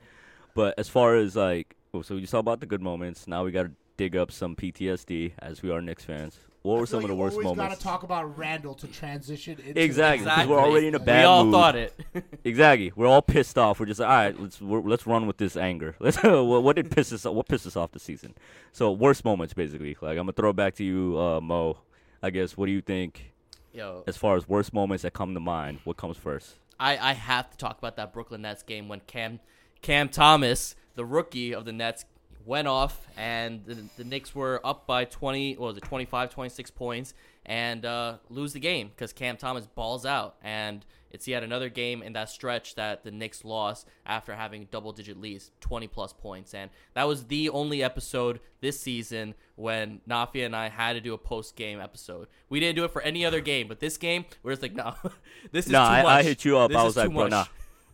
[0.53, 3.27] but as far as like, oh, so you saw about the good moments.
[3.27, 6.39] Now we got to dig up some PTSD as we are Knicks fans.
[6.65, 7.75] What were feel some of the you worst always moments?
[7.75, 10.25] gotta talk about Randall to transition into Exactly.
[10.25, 10.55] 'cause exactly.
[10.55, 11.53] we're already in a bad We all mood.
[11.53, 11.99] thought it.
[12.43, 12.91] Exactly.
[12.95, 13.79] We're all pissed off.
[13.79, 14.39] We're just like, all right.
[14.39, 15.95] Let's we're, let's run with this anger.
[15.99, 16.21] Let's.
[16.21, 17.25] what, what did piss us?
[17.25, 18.33] What pissed us off this season?
[18.71, 19.95] So worst moments, basically.
[20.01, 21.77] Like I'm gonna throw it back to you, uh, Mo.
[22.21, 22.55] I guess.
[22.57, 23.33] What do you think
[23.73, 25.79] Yo, as far as worst moments that come to mind?
[25.83, 26.55] What comes first?
[26.79, 29.39] I, I have to talk about that Brooklyn Nets game when Cam
[29.81, 32.05] Cam Thomas, the rookie of the Nets,
[32.45, 36.71] went off and the, the Knicks were up by 20, what was it, 25, 26
[36.71, 37.13] points
[37.45, 40.35] and uh, lose the game because Cam Thomas balls out.
[40.43, 44.91] And it's yet another game in that stretch that the Knicks lost after having double
[44.91, 46.53] digit leads, 20 plus points.
[46.53, 51.13] And that was the only episode this season when Nafia and I had to do
[51.13, 52.27] a post game episode.
[52.49, 54.95] We didn't do it for any other game, but this game, we're just like, no,
[55.51, 56.11] this is No, too I, much.
[56.11, 56.69] I hit you up.
[56.71, 57.31] This I was like, bro, much.
[57.31, 57.45] nah.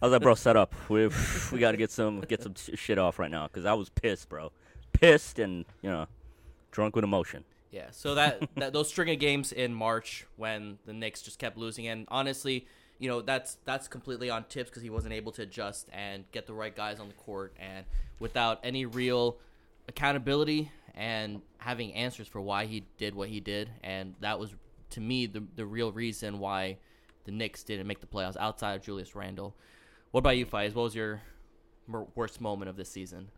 [0.01, 0.73] I was like, bro, set up.
[0.89, 1.09] We
[1.51, 4.29] we got to get some get some shit off right now because I was pissed,
[4.29, 4.51] bro.
[4.93, 6.07] Pissed and you know,
[6.71, 7.43] drunk with emotion.
[7.71, 11.57] Yeah, so that, that those string of games in March when the Knicks just kept
[11.57, 12.67] losing, and honestly,
[12.99, 16.47] you know that's that's completely on Tibbs because he wasn't able to adjust and get
[16.47, 17.85] the right guys on the court, and
[18.19, 19.37] without any real
[19.87, 24.53] accountability and having answers for why he did what he did, and that was
[24.89, 26.77] to me the the real reason why
[27.23, 29.55] the Knicks didn't make the playoffs outside of Julius Randle.
[30.12, 30.74] What about you, Faiz?
[30.74, 31.21] What was your
[32.15, 33.30] worst moment of this season?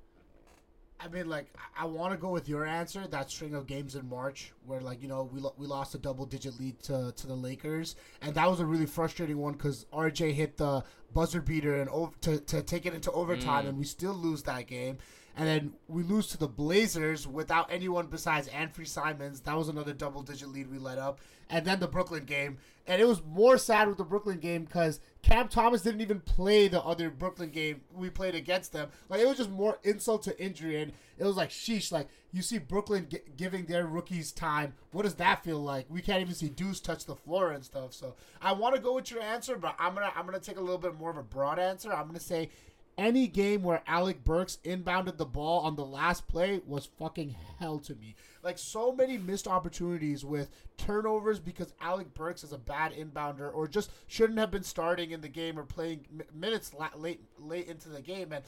[0.99, 3.05] I mean, like, I, I want to go with your answer.
[3.07, 5.97] That string of games in March, where like you know we lo- we lost a
[5.97, 9.85] double digit lead to to the Lakers, and that was a really frustrating one because
[9.93, 10.83] RJ hit the
[11.13, 13.69] buzzer beater and over to to take it into overtime, mm.
[13.69, 14.97] and we still lose that game.
[15.35, 19.39] And then we lose to the Blazers without anyone besides Anfernee Simons.
[19.41, 21.19] That was another double digit lead we let up.
[21.49, 22.57] And then the Brooklyn game.
[22.85, 26.67] And it was more sad with the Brooklyn game because Cam Thomas didn't even play
[26.67, 28.89] the other Brooklyn game we played against them.
[29.07, 30.81] Like, it was just more insult to injury.
[30.81, 34.73] And it was like, sheesh, like, you see Brooklyn gi- giving their rookies time.
[34.91, 35.85] What does that feel like?
[35.89, 37.93] We can't even see Deuce touch the floor and stuff.
[37.93, 40.57] So I want to go with your answer, but I'm going to I'm gonna take
[40.57, 41.91] a little bit more of a broad answer.
[41.93, 42.49] I'm going to say
[42.97, 47.79] any game where Alec Burks inbounded the ball on the last play was fucking hell
[47.79, 48.15] to me.
[48.43, 53.67] Like so many missed opportunities with turnovers because Alec Burks is a bad inbounder or
[53.67, 58.01] just shouldn't have been starting in the game or playing minutes late late into the
[58.01, 58.43] game and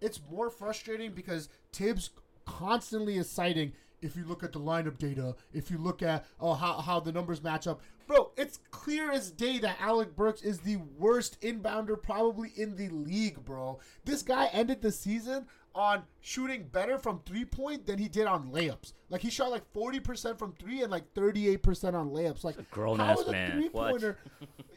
[0.00, 2.10] it's more frustrating because Tibbs
[2.44, 6.52] constantly is citing if you look at the lineup data, if you look at oh
[6.52, 7.80] how, how the numbers match up.
[8.06, 12.88] Bro, it's clear as day that Alec Burks is the worst inbounder probably in the
[12.90, 13.78] league, bro.
[14.04, 18.50] This guy ended the season on shooting better from three point than he did on
[18.50, 18.92] layups.
[19.08, 22.44] Like he shot like 40% from three and like 38% on layups.
[22.44, 23.52] Like grown how ass is a man.
[23.52, 24.18] three pointer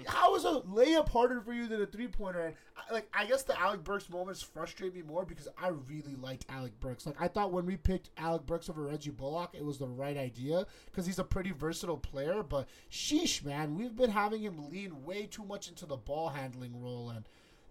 [0.05, 2.41] how is a layup harder for you than a three pointer?
[2.41, 2.55] And
[2.91, 6.79] like, I guess the Alec Burks moments frustrate me more because I really liked Alec
[6.79, 7.05] Burks.
[7.05, 10.17] Like, I thought when we picked Alec Burks over Reggie Bullock, it was the right
[10.17, 12.43] idea because he's a pretty versatile player.
[12.43, 16.81] But sheesh, man, we've been having him lean way too much into the ball handling
[16.81, 17.25] role, and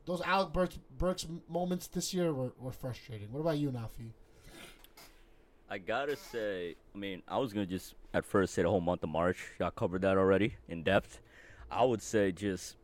[0.04, 3.32] those Alec Burks, Burks moments this year were, were frustrating.
[3.32, 4.12] What about you, Nafi?
[5.68, 9.02] I gotta say, I mean, I was gonna just at first say the whole month
[9.02, 9.38] of March.
[9.58, 11.20] Y'all covered that already in depth.
[11.70, 12.76] I would say just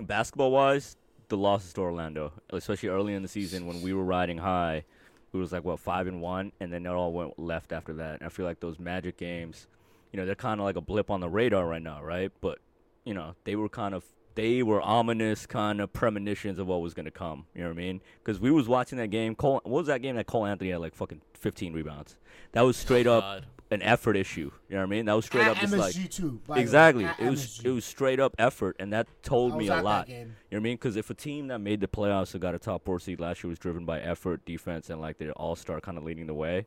[0.00, 0.96] basketball wise,
[1.28, 4.84] the losses to Orlando, especially early in the season when we were riding high.
[5.32, 8.20] it was like what five and one, and then it all went left after that.
[8.20, 9.66] And I feel like those Magic games,
[10.12, 12.30] you know, they're kind of like a blip on the radar right now, right?
[12.40, 12.58] But
[13.04, 16.94] you know, they were kind of they were ominous kind of premonitions of what was
[16.94, 17.46] going to come.
[17.54, 18.00] You know what I mean?
[18.22, 19.34] Because we was watching that game.
[19.34, 22.16] Cole, what was that game that Cole Anthony had like fucking 15 rebounds?
[22.52, 23.42] That was straight up.
[23.72, 24.50] An effort issue.
[24.68, 25.06] You know what I mean?
[25.06, 26.40] That was straight At up just MSG like too.
[26.46, 26.62] by the way.
[26.62, 27.04] exactly.
[27.18, 27.64] It was MSG.
[27.64, 30.08] it was straight up effort, and that told I me a lot.
[30.08, 30.74] You know what I mean?
[30.76, 33.42] Because if a team that made the playoffs and got a top four seed last
[33.42, 36.34] year was driven by effort, defense, and like their all star kind of leading the
[36.34, 36.66] way,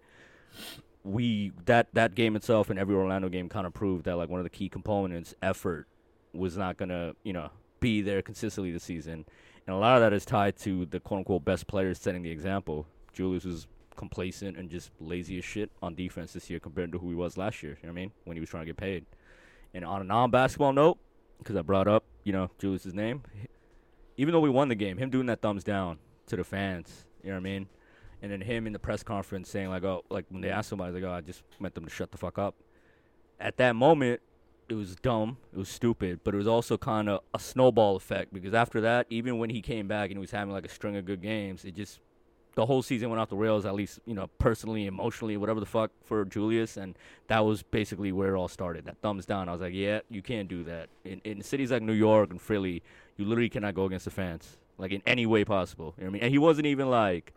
[1.04, 4.40] we that that game itself and every Orlando game kind of proved that like one
[4.40, 5.88] of the key components, effort,
[6.34, 9.26] was not gonna you know be there consistently this season,
[9.68, 12.32] and a lot of that is tied to the quote unquote best players setting the
[12.32, 12.88] example.
[13.14, 17.10] Julius was complacent and just lazy as shit on defense this year compared to who
[17.10, 17.78] he was last year.
[17.82, 18.12] You know what I mean?
[18.24, 19.06] When he was trying to get paid.
[19.74, 20.98] And on a non-basketball note,
[21.38, 23.24] because I brought up, you know, Julius's name,
[24.18, 27.30] even though we won the game, him doing that thumbs down to the fans, you
[27.30, 27.68] know what I mean?
[28.22, 30.94] And then him in the press conference saying like, oh, like when they asked somebody,
[30.94, 32.56] like, oh, I just meant them to shut the fuck up.
[33.40, 34.22] At that moment,
[34.70, 38.34] it was dumb, it was stupid, but it was also kind of a snowball effect
[38.34, 40.96] because after that, even when he came back and he was having like a string
[40.96, 42.00] of good games, it just
[42.56, 45.66] the whole season went off the rails, at least, you know, personally, emotionally, whatever the
[45.66, 46.78] fuck for Julius.
[46.78, 48.86] And that was basically where it all started.
[48.86, 49.50] That thumbs down.
[49.50, 50.88] I was like, yeah, you can't do that.
[51.04, 52.82] In, in cities like New York and Philly,
[53.18, 55.94] you literally cannot go against the fans, like in any way possible.
[55.98, 56.22] You know what I mean?
[56.24, 57.34] And he wasn't even like,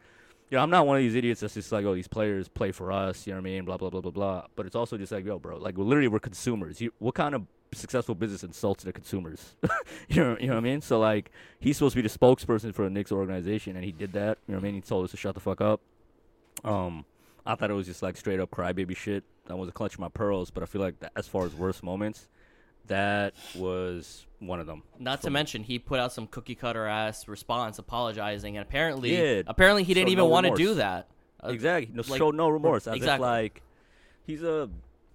[0.50, 2.72] you know, I'm not one of these idiots that's just like, oh, these players play
[2.72, 3.64] for us, you know what I mean?
[3.64, 4.46] Blah, blah, blah, blah, blah.
[4.56, 6.80] But it's also just like, yo, bro, like, literally, we're consumers.
[6.80, 9.54] You, what kind of successful business insults the consumers?
[10.08, 10.80] you, know, you know what I mean?
[10.80, 14.12] So, like, he's supposed to be the spokesperson for the Knicks organization, and he did
[14.14, 14.38] that.
[14.46, 14.74] You know what I mean?
[14.74, 15.80] He told us to shut the fuck up.
[16.64, 17.04] Um,
[17.46, 19.24] I thought it was just like straight up crybaby shit.
[19.48, 22.28] I wasn't clutching my pearls, but I feel like that as far as worst moments,
[22.88, 24.82] that was one of them.
[24.98, 25.34] Not to me.
[25.34, 29.94] mention, he put out some cookie cutter ass response apologizing, and apparently, Yeah, apparently he
[29.94, 31.08] didn't even no want to do that.
[31.42, 31.90] Uh, exactly.
[31.94, 32.86] No, like- showed no remorse.
[32.86, 33.26] As exactly.
[33.26, 33.62] if like
[34.26, 34.68] he's a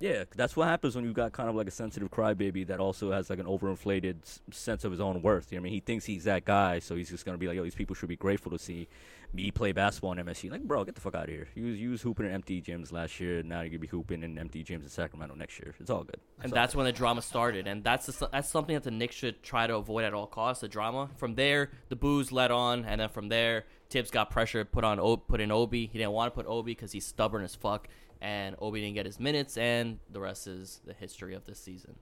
[0.03, 0.25] yeah.
[0.35, 3.29] That's what happens when you've got kind of like a sensitive crybaby that also has
[3.29, 5.49] like an overinflated s- sense of his own worth.
[5.51, 7.47] You know what I mean, he thinks he's that guy, so he's just gonna be
[7.47, 8.89] like, yo, these people should be grateful to see
[9.33, 10.51] me play basketball in MSG.
[10.51, 11.47] Like, bro, get the fuck out of here.
[11.55, 13.41] You was you was hooping in empty gyms last year.
[13.43, 15.73] Now you're gonna be hooping in empty gyms in Sacramento next year.
[15.79, 16.19] It's all good.
[16.41, 19.15] and all that's when the drama started, and that's the, that's something that the Knicks
[19.15, 20.59] should try to avoid at all costs.
[20.59, 21.09] The drama.
[21.15, 23.63] From there, the boos led on, and then from there,
[23.93, 25.85] Tibbs got pressure put on put in Obi.
[25.85, 27.87] He didn't want to put Obi because he's stubborn as fuck,
[28.23, 31.93] and Obi didn't get his minutes, and the rest is the history of this season.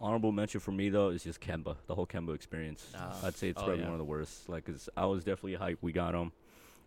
[0.00, 2.86] Honorable mention for me though is just Kemba, the whole Kemba experience.
[2.94, 3.20] Oh.
[3.24, 3.86] I'd say it's Oh, probably yeah.
[3.86, 4.48] one of the worst.
[4.48, 5.78] Like, 'cause I was definitely hyped.
[5.80, 6.32] We got him.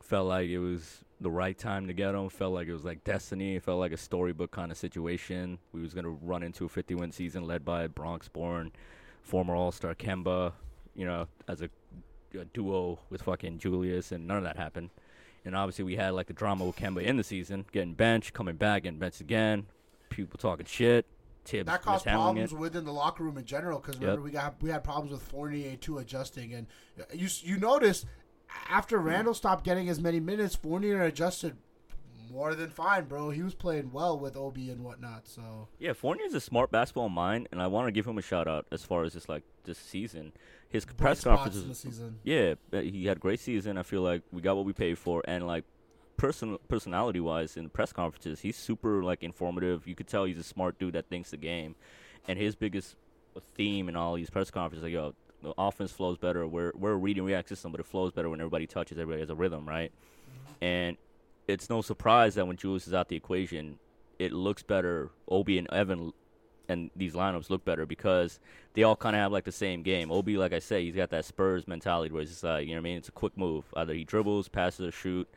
[0.01, 2.29] Felt like it was the right time to get him.
[2.29, 3.55] Felt like it was like destiny.
[3.55, 5.58] It felt like a storybook kind of situation.
[5.73, 8.71] We was gonna run into a 50-win season led by Bronx-born
[9.23, 10.53] former All-Star Kemba.
[10.95, 11.69] You know, as a,
[12.38, 14.91] a duo with fucking Julius, and none of that happened.
[15.49, 18.55] And obviously, we had like the drama with Kemba in the season, getting benched, coming
[18.55, 19.65] back, getting benched again.
[20.09, 21.07] People talking shit.
[21.43, 22.59] Tibbs That caused problems it.
[22.59, 24.01] within the locker room in general because Yep.
[24.03, 26.67] remember we got we had problems with Fournier too adjusting and
[27.13, 28.05] you you noticed
[28.69, 31.55] after Randle stopped getting as many minutes Fournier adjusted
[32.29, 36.35] more than fine bro he was playing well with Obi and whatnot so Yeah, Fournier's
[36.35, 39.03] a smart basketball mind, and I want to give him a shout out as far
[39.03, 40.33] as just like this season.
[40.69, 43.77] His bright press conferences, yeah, he had a great season.
[43.77, 45.63] I feel like we got what we paid for, and like
[46.17, 49.88] person personality wise in the press conferences, he's super like informative.
[49.88, 51.75] You could tell he's a smart dude that thinks the game,
[52.27, 52.95] and his biggest
[53.55, 56.45] theme in all these press conferences, like yo, the offense flows better.
[56.45, 58.97] We're we're a read and react system, but it flows better when everybody touches.
[58.97, 59.91] Everybody has a rhythm, right?
[60.62, 60.97] And
[61.47, 63.79] it's no surprise that when Julius is out the equation,
[64.19, 65.10] it looks better.
[65.27, 66.13] Obi and Evan
[66.69, 68.39] and these lineups look better because
[68.73, 70.12] they all kind of have like the same game.
[70.12, 72.77] Obi, like I say, he's got that Spurs mentality where it's just like, you know
[72.77, 72.97] what I mean?
[72.97, 73.65] It's a quick move.
[73.75, 75.27] Either he dribbles, passes, or shoot,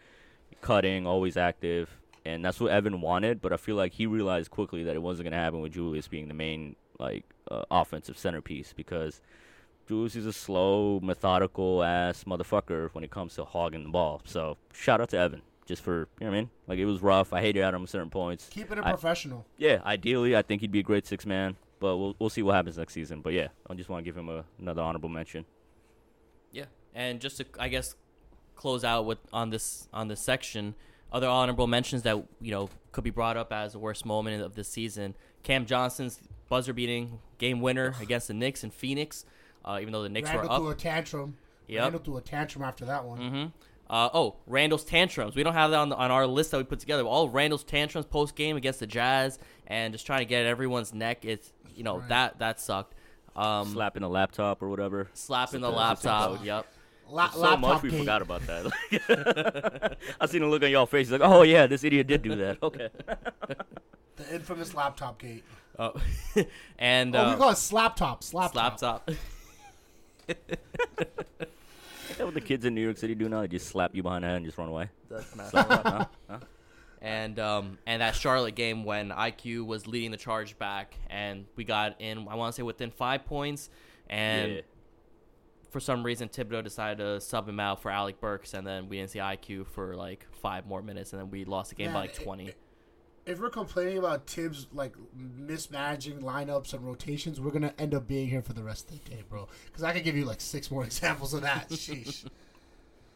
[0.60, 1.98] cutting, always active.
[2.24, 5.24] And that's what Evan wanted, but I feel like he realized quickly that it wasn't
[5.24, 9.20] going to happen with Julius being the main like uh, offensive centerpiece because
[9.88, 14.20] Julius is a slow, methodical ass motherfucker when it comes to hogging the ball.
[14.24, 16.50] So shout out to Evan just for you know what I mean.
[16.66, 17.32] Like it was rough.
[17.32, 18.48] I hated at him at certain points.
[18.50, 21.96] keeping it I- professional Yeah, ideally, I think he'd be a great six man, but
[21.96, 23.20] we'll we'll see what happens next season.
[23.20, 25.44] But yeah, I just want to give him a, another honorable mention.
[26.50, 27.94] Yeah, and just to I guess
[28.54, 30.74] close out with on this on this section,
[31.12, 34.54] other honorable mentions that you know could be brought up as the worst moment of
[34.54, 35.14] this season.
[35.42, 39.24] Cam Johnson's buzzer beating game winner against the Knicks in Phoenix,
[39.64, 40.76] uh, even though the Knicks Randle were threw up.
[40.76, 41.36] a tantrum
[41.68, 41.80] Yep.
[41.82, 43.46] Randle threw a tantrum after that one hmm
[43.92, 45.36] Uh, oh, Randle's tantrums.
[45.36, 47.02] We don't have that on, the, on our list that we put together.
[47.04, 50.94] All Randle's tantrums post game against the Jazz and just trying to get at everyone's
[50.94, 51.24] neck.
[51.26, 52.08] It's you know Right.
[52.08, 52.94] that that sucked.
[53.36, 55.08] Um, Slapping a laptop or whatever.
[55.14, 56.28] slapping the Something- laptop.
[56.30, 56.66] something Yep.
[57.10, 57.98] La- so laptop much we gate.
[58.00, 59.96] forgot about that.
[60.20, 62.58] I seen a look on y'all faces like, oh yeah, this idiot did do that.
[62.62, 62.88] Okay.
[64.16, 65.44] the infamous laptop gate
[65.78, 65.92] Oh,
[66.78, 69.06] and oh uh, we call it slap top slap, slap top.
[69.06, 70.36] top.
[72.12, 73.40] Is that what the kids in New York City do now?
[73.42, 74.88] They just slap you behind the head and just run away.
[75.10, 76.06] That's not- Slap, slap, huh?
[76.30, 76.38] Huh?
[77.00, 81.64] and um, and that Charlotte game when IQ was leading the charge back, and we
[81.64, 82.28] got in.
[82.28, 83.70] I want to say within five points,
[84.08, 84.60] and Yeah.
[85.70, 88.98] for some reason Thibodeau decided to sub him out for Alec Burks, and then we
[88.98, 91.92] didn't see IQ for like five more minutes, and then we lost the game by
[91.94, 92.52] Man, like it- twenty.
[93.26, 98.06] It- If we're complaining about Tibbs like mismanaging lineups and rotations, we're gonna end up
[98.06, 99.48] being here for the rest of the day, bro.
[99.66, 101.68] Because I could give you like six more examples of that.
[101.70, 102.26] Sheesh.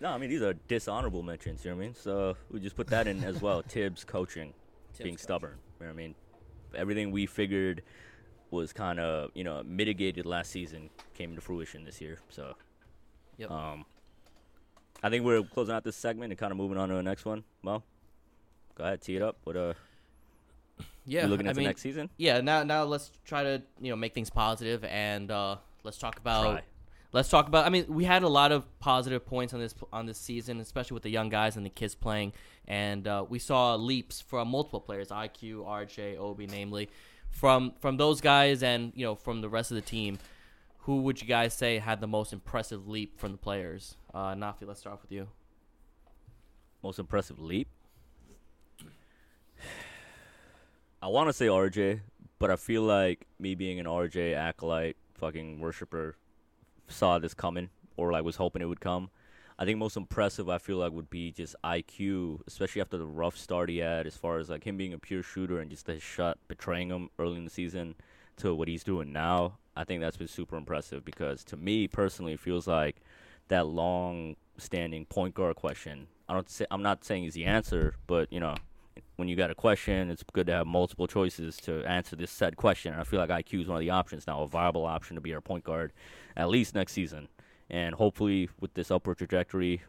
[0.00, 1.64] No, I mean these are dishonorable mentions.
[1.64, 1.94] You know what I mean?
[1.94, 3.62] So we just put that in as well.
[3.68, 4.52] Tibbs coaching,
[4.98, 5.16] being coaching.
[5.18, 5.58] stubborn.
[5.80, 6.14] You know what I mean?
[6.74, 7.82] Everything we figured
[8.50, 12.18] was kind of you know mitigated last season came to fruition this year.
[12.28, 12.54] So
[13.38, 13.50] Yep.
[13.50, 13.84] um,
[15.02, 17.24] I think we're closing out this segment and kind of moving on to the next
[17.24, 17.44] one.
[17.62, 17.82] Mo,
[18.76, 19.36] go ahead, tee it up.
[19.44, 19.74] What uh,
[21.06, 22.10] yeah, you looking I at the mean, next season?
[22.16, 22.40] yeah.
[22.40, 26.42] Now, now let's try to you know make things positive, and uh, let's talk about.
[26.42, 26.62] Try.
[27.12, 27.64] Let's talk about.
[27.64, 30.94] I mean, we had a lot of positive points on this on this season, especially
[30.94, 32.32] with the young guys and the kids playing,
[32.66, 36.90] and uh, we saw leaps from multiple players, IQ, RJ, Obi, namely,
[37.30, 40.18] from from those guys, and you know from the rest of the team.
[40.80, 43.96] Who would you guys say had the most impressive leap from the players?
[44.14, 45.26] Uh, Nafi, let's start off with you.
[46.82, 47.68] Most impressive leap.
[51.06, 52.00] I want to say RJ,
[52.40, 56.16] but I feel like me being an RJ acolyte, fucking worshiper,
[56.88, 59.10] saw this coming or like was hoping it would come.
[59.56, 63.36] I think most impressive I feel like would be just IQ, especially after the rough
[63.36, 66.02] start he had, as far as like him being a pure shooter and just his
[66.02, 67.94] shot betraying him early in the season
[68.38, 69.58] to what he's doing now.
[69.76, 72.96] I think that's been super impressive because to me personally, it feels like
[73.46, 76.08] that long standing point guard question.
[76.28, 78.56] I don't say I'm not saying he's the answer, but you know,
[79.16, 82.56] when you got a question, it's good to have multiple choices to answer this said
[82.56, 82.92] question.
[82.92, 85.20] And I feel like IQ is one of the options now, a viable option to
[85.20, 85.92] be our point guard
[86.36, 87.28] at least next season.
[87.68, 89.82] And hopefully, with this upward trajectory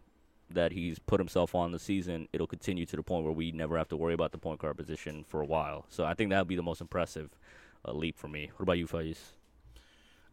[0.49, 3.77] that he's put himself on the season, it'll continue to the point where we never
[3.77, 5.85] have to worry about the point guard position for a while.
[5.89, 7.29] So I think that would be the most impressive
[7.85, 8.49] uh, leap for me.
[8.55, 9.17] What about you, Faiz?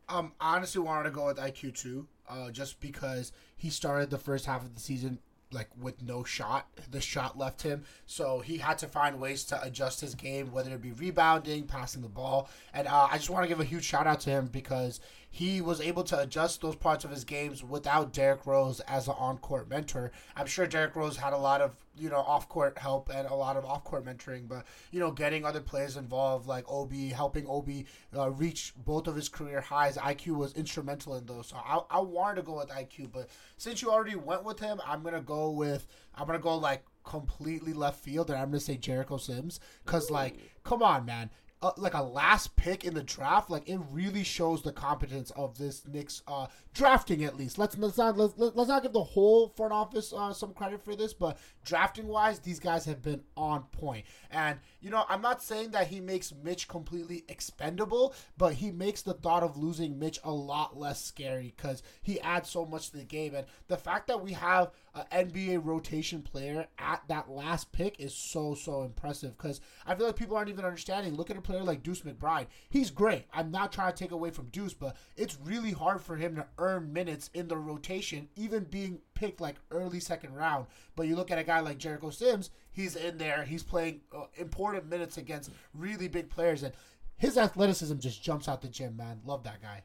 [0.09, 4.19] Um, I honestly wanted to go with IQ too, uh, just because he started the
[4.19, 5.19] first half of the season
[5.55, 6.69] like with no shot.
[6.91, 10.73] The shot left him, so he had to find ways to adjust his game, whether
[10.75, 13.85] it be rebounding, passing the ball, and uh, I just want to give a huge
[13.85, 15.01] shout out to him because
[15.35, 19.15] he was able to adjust those parts of his games without Derrick Rose as an
[19.19, 20.13] on-court mentor.
[20.37, 23.57] I'm sure Derrick Rose had a lot of you know off-court help and a lot
[23.57, 27.85] of off-court mentoring, but you know getting other players involved like Obi, helping Obi
[28.17, 29.97] uh, reach both of his career highs.
[29.97, 31.49] IQ was instrumental in those.
[31.49, 34.81] So I, I wanted to go with IQ, but since you already went with him,
[34.87, 38.77] I'm gonna go with I'm gonna go like completely left field, and I'm gonna say
[38.77, 41.31] Jericho Sims because like come on, man
[41.65, 45.57] uh, like a last pick in the draft, like it really shows the competence of
[45.57, 47.25] this Knicks uh, drafting.
[47.25, 50.53] At least let's let's not let's, let's not give the whole front office uh, some
[50.53, 54.05] credit for this, but drafting wise, these guys have been on point.
[54.31, 59.01] And you know, I'm not saying that he makes Mitch completely expendable, but he makes
[59.01, 62.99] the thought of losing Mitch a lot less scary because he adds so much to
[62.99, 63.35] the game.
[63.35, 68.15] And the fact that we have an NBA rotation player at that last pick is
[68.15, 71.15] so so impressive because I feel like people aren't even understanding.
[71.15, 72.47] Look at a player like Deuce McBride.
[72.69, 73.27] He's great.
[73.33, 76.47] I'm not trying to take away from Deuce, but it's really hard for him to
[76.59, 80.67] earn minutes in the rotation, even being picked like early second round.
[80.97, 83.45] But you look at a guy like Jericho Sims, he's in there.
[83.45, 86.73] He's playing uh, important minutes against really big players, and
[87.17, 89.21] his athleticism just jumps out the gym, man.
[89.25, 89.83] Love that guy.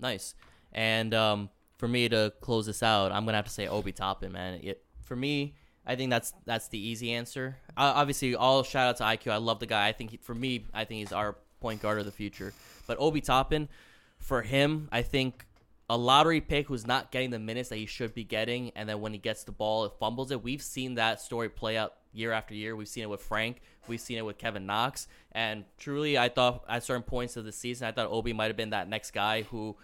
[0.00, 0.34] Nice.
[0.72, 4.32] And um, for me to close this out, I'm gonna have to say Obi Toppin,
[4.32, 4.60] man.
[4.62, 5.54] It for me,
[5.88, 7.56] I think that's that's the easy answer.
[7.76, 9.32] Uh, obviously, all shout out to IQ.
[9.32, 9.88] I love the guy.
[9.88, 12.52] I think he, for me, I think he's our point guard of the future.
[12.86, 13.68] But Obi Toppin,
[14.18, 15.46] for him, I think
[15.88, 19.00] a lottery pick who's not getting the minutes that he should be getting, and then
[19.00, 20.42] when he gets the ball, it fumbles it.
[20.42, 22.76] We've seen that story play out year after year.
[22.76, 23.62] We've seen it with Frank.
[23.86, 25.08] We've seen it with Kevin Knox.
[25.32, 28.56] And truly, I thought at certain points of the season, I thought Obi might have
[28.56, 29.76] been that next guy who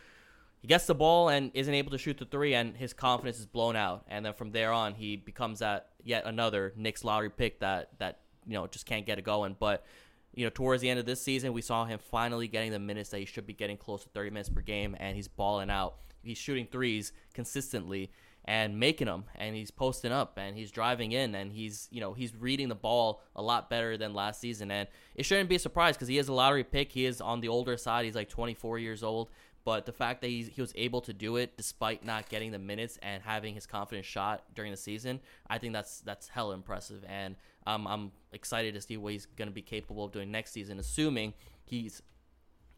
[0.65, 3.45] he gets the ball and isn't able to shoot the three, and his confidence is
[3.45, 4.07] blown out.
[4.09, 8.21] And then from there on, he becomes that yet another Knicks lottery pick that that
[8.47, 9.57] you know just can't get it going.
[9.61, 9.85] But
[10.33, 13.11] you know, towards the end of this season, we saw him finally getting the minutes
[13.11, 15.97] that he should be getting close to 30 minutes per game, and he's balling out.
[16.23, 18.11] He's shooting threes consistently
[18.47, 22.15] and making them, and he's posting up, and he's driving in, and he's you know
[22.15, 25.59] he's reading the ball a lot better than last season, and it shouldn't be a
[25.59, 26.91] surprise because he is a lottery pick.
[26.91, 28.07] He is on the older side.
[28.07, 29.29] He's like 24 years old.
[29.65, 32.59] But the fact that he's, he was able to do it despite not getting the
[32.59, 37.03] minutes and having his confidence shot during the season, I think that's that's hella impressive.
[37.09, 37.37] And
[37.67, 40.79] um, I'm excited to see what he's going to be capable of doing next season,
[40.79, 41.33] assuming
[41.65, 42.03] he's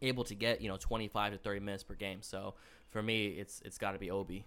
[0.01, 2.22] able to get you know 25 to 30 minutes per game.
[2.22, 2.55] So
[2.91, 4.47] for me, it's it's got to be Obi.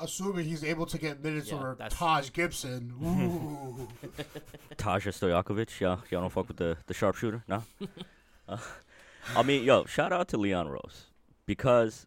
[0.00, 2.92] Assuming he's able to get minutes Yeah, over that's- Taj Gibson.
[4.76, 5.12] Taj Taja
[5.44, 7.64] Stojakovic, y'all, y'all don't fuck with the, the sharpshooter, no?
[8.48, 8.56] Uh,
[9.36, 11.04] I mean, yo, shout out to Leon Rose
[11.48, 12.06] because,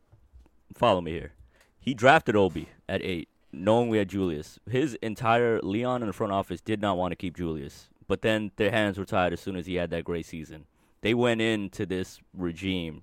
[0.76, 1.34] follow me here.
[1.80, 4.60] He drafted Obi at eight, knowing we had Julius.
[4.70, 8.52] His entire Leon in the front office did not want to keep Julius, but then
[8.58, 10.66] their hands were tied as soon as he had that great season.
[11.02, 13.02] They went into this regime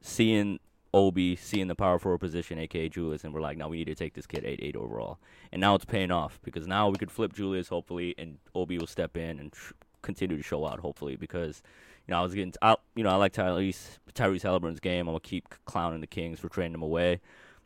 [0.00, 0.58] seeing
[0.92, 3.94] Obi, seeing the power forward position, aka Julius, and we're like, now we need to
[3.94, 5.20] take this kid eight eight overall.
[5.52, 8.88] And now it's paying off because now we could flip Julius hopefully, and Obi will
[8.88, 9.54] step in and
[10.02, 11.62] continue to show out hopefully because
[12.08, 12.80] you know I was getting out.
[12.96, 15.06] You know I like Tyrese Tyrese Halliburton's game.
[15.06, 17.20] I'm gonna keep clowning the Kings for trading him away.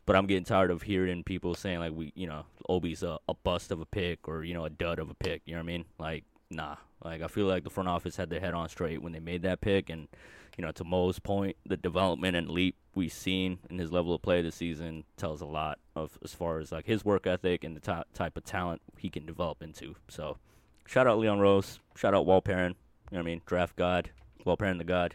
[0.05, 3.35] But I'm getting tired of hearing people saying like we, you know, Obi's a, a
[3.35, 5.43] bust of a pick or you know a dud of a pick.
[5.47, 5.85] You know what I mean?
[5.99, 6.77] Like, nah.
[7.05, 9.43] Like I feel like the front office had their head on straight when they made
[9.43, 10.09] that pick, and
[10.57, 14.23] you know, to Mo's point, the development and leap we've seen in his level of
[14.23, 17.75] play this season tells a lot of as far as like his work ethic and
[17.75, 19.95] the ty- type of talent he can develop into.
[20.09, 20.39] So,
[20.87, 22.75] shout out Leon Rose, shout out Walt Perrin.
[23.11, 23.43] You know what I mean?
[23.47, 24.11] Draft God,
[24.45, 25.15] Walt Perrin to God.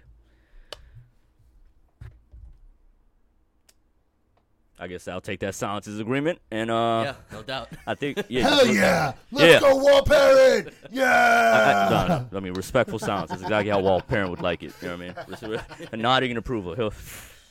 [4.80, 7.70] I guess I'll take that silence as agreement, and uh, yeah, no doubt.
[7.88, 9.14] I think yeah, Hell just- yeah!
[9.32, 9.60] Let's Yeah.
[9.72, 10.68] go, Walt Perrin!
[10.84, 11.82] I, Yeah!
[12.06, 13.32] I, no, no, I mean respectful silence.
[13.32, 14.74] That's exactly how Walt Perrin would like it.
[14.84, 15.52] You know what I mean?
[15.80, 16.76] Res- A nodding in approval.
[16.76, 16.94] He'll,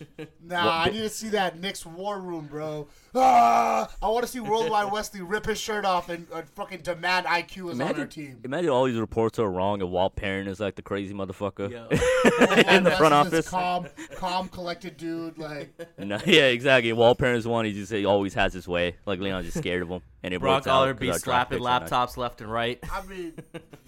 [0.43, 2.87] Nah, What- I need to see that Knicks war room, bro.
[3.15, 7.27] Ah, I want to see Worldwide Wesley rip his shirt off and uh, fucking demand
[7.27, 8.41] IQ is on our imagine, team.
[8.45, 11.87] imagine all these reports are wrong, and Walt Perrin is like the crazy motherfucker Yo.
[12.77, 13.49] in the front office.
[13.49, 13.87] Calm,
[14.17, 15.39] calm, collected dude.
[15.39, 16.93] Like, No, yeah, exactly.
[16.93, 17.65] Walt Perrin's one.
[17.65, 18.97] He just he always has his way.
[19.07, 21.81] Like Leon's just scared of him, and it Brock works out be slapping picks are
[21.81, 21.91] nice.
[21.91, 22.79] laptops left and right.
[22.93, 23.33] I mean,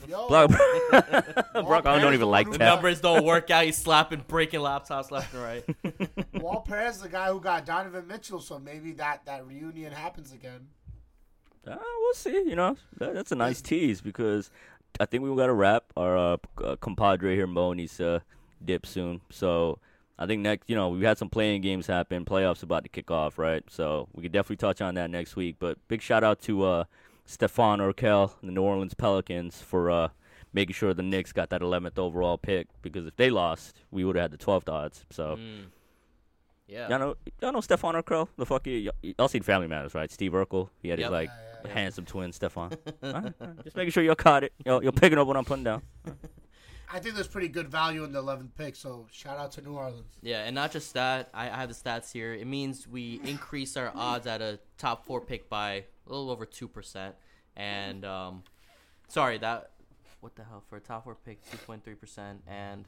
[0.07, 2.66] yo, Brock, Walt Brock Aller don't even like one who tech.
[2.68, 3.64] got- Numbers don't work out.
[3.64, 5.64] He's slapping, breaking laptops left and right.
[6.42, 10.68] Walt is the guy who got Donovan Mitchell, so maybe that that reunion happens again.
[11.66, 12.30] Uh, we'll see.
[12.30, 14.51] You know, that, that's a nice tease because
[15.01, 15.84] I think we got to wrap.
[15.96, 18.22] Our uh, uh, compadre here, Mo, needs to
[18.64, 19.20] dip soon.
[19.30, 19.78] So
[20.18, 22.24] I think next, you know, we've had some play-in games happen.
[22.24, 23.62] Playoffs about to kick off, right?
[23.68, 25.57] So we could definitely touch on that next week.
[25.59, 26.84] But big shout out to uh,
[27.29, 30.09] Stefan Urkel, the New Orleans Pelicans, for uh,
[30.55, 34.16] making sure the Knicks got that 11th overall pick because if they lost, we would
[34.16, 35.05] have had the 12th odds.
[35.11, 35.37] So.
[35.37, 35.66] Mm.
[36.66, 36.89] Yeah.
[36.89, 40.11] Y'all know, y'all know Stefan Urkel, the fuck you, y'all seen Family Matters, right?
[40.11, 41.11] Steve Urkel, he had his Yep.
[41.12, 41.31] like
[41.64, 42.72] Yeah, handsome twin, Stefan.
[43.03, 43.64] Alright, alright.
[43.64, 44.53] Just making sure y'all caught it.
[44.66, 45.83] Y'all, you're picking up what I'm putting down.
[46.91, 49.74] I think there's pretty good value in the 11th pick, so shout out to New
[49.76, 50.12] Orleans.
[50.22, 51.29] Yeah, and not just that.
[51.35, 52.33] I, I have the stats here.
[52.35, 56.47] It means we increase our odds at a top four pick by a little over
[56.47, 57.15] two percent.
[57.57, 58.43] And um,
[59.09, 59.71] sorry that
[60.21, 62.85] what the hell for a top four pick, two point three percent, and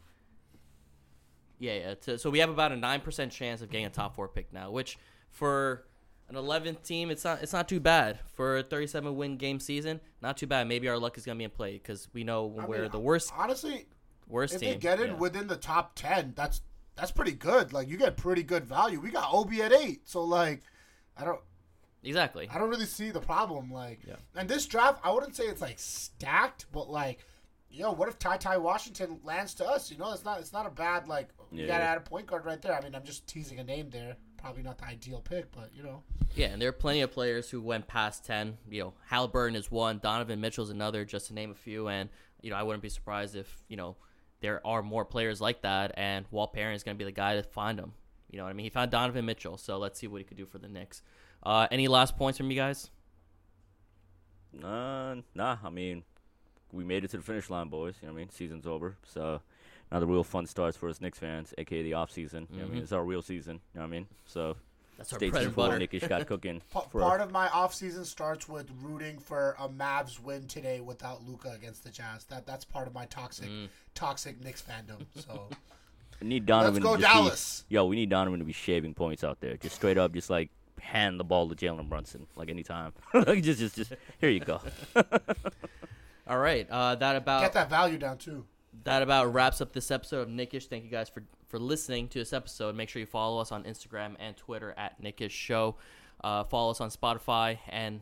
[1.59, 1.95] yeah, yeah.
[1.95, 4.53] To, so we have about a nine percent chance of getting a top four pick
[4.53, 4.99] now, which
[5.31, 5.85] for
[6.29, 10.01] an 11th team, it's not it's not too bad for a 37 win game season.
[10.23, 10.67] Not too bad.
[10.69, 13.01] Maybe our luck is gonna be in play because we know I we're mean, the
[13.01, 13.87] worst Honestly,
[14.29, 14.71] worst if team.
[14.71, 15.15] they get in Yeah.
[15.15, 16.63] within the top 10, that's
[16.97, 17.73] that's pretty good.
[17.73, 19.01] Like you get pretty good value.
[19.01, 20.63] We got Obi at eight, so like,
[21.17, 21.41] I don't.
[22.03, 22.49] Exactly.
[22.53, 23.71] I don't really see the problem.
[23.73, 24.17] Like, Yeah.
[24.37, 27.25] and this draft, I wouldn't say it's like stacked, but like,
[27.71, 29.91] yo, what if Ty Ty Washington lands to us?
[29.91, 31.29] You know, it's not it's not a bad like.
[31.53, 32.75] You gotta add a point guard right there.
[32.75, 34.17] I mean, I'm just teasing a name there.
[34.39, 36.03] Probably not the ideal pick, but you know.
[36.35, 38.57] Yeah, and there are plenty of players who went past ten.
[38.71, 41.89] You know, Halliburton is one, Donovan Mitchell's another, just to name a few.
[41.89, 42.09] And
[42.41, 43.97] you know, I wouldn't be surprised if you know
[44.41, 47.35] there are more players like that, and Walt Perrin is going to be the guy
[47.37, 47.93] to find them.
[48.31, 48.65] You know what I mean?
[48.65, 51.03] He found Donovan Mitchell, so let's see what he could do for the Knicks.
[51.43, 52.91] Uh, any last points from you guys?
[54.53, 55.57] Nah, nah.
[55.65, 56.03] I mean,
[56.73, 57.95] we made it to the finish line, boys.
[58.03, 58.31] You know what I mean?
[58.31, 59.41] Season's over, so
[59.93, 62.47] now the real fun starts for us Knicks fans, aka the off season.
[62.51, 62.81] You know what I mean?
[62.81, 62.83] Mhm.
[62.85, 63.61] It's our real season.
[63.75, 64.07] You know what I mean?
[64.27, 64.57] So
[64.99, 65.79] That's our stay bread tuned and for what butter.
[65.79, 66.61] Knick-ish got cooking.
[66.69, 71.53] For part of my offseason starts with rooting for a Mavs win today without Luka
[71.53, 72.25] against the Jazz.
[72.25, 73.69] That that's part of my toxic Mm.
[73.95, 75.07] toxic Knicks fandom.
[75.15, 75.49] So
[76.21, 76.83] I need Donovan.
[76.83, 79.57] let's go to just be- yo, we need Donovan to be shaving points out there,
[79.57, 80.51] just straight up, just like
[80.81, 82.93] hand the ball to Jalen Brunson, like anytime.
[83.15, 84.61] like just, just, just here you go.
[86.27, 88.45] All right, uh, that about Get that value down too.
[88.85, 90.67] that about wraps up this episode of Knick-ish.
[90.67, 92.77] Thank you guys for for listening to this episode.
[92.77, 95.77] Make sure you follow us on Instagram and Twitter at Knick-ish Show.
[96.23, 98.01] Uh, follow us on Spotify and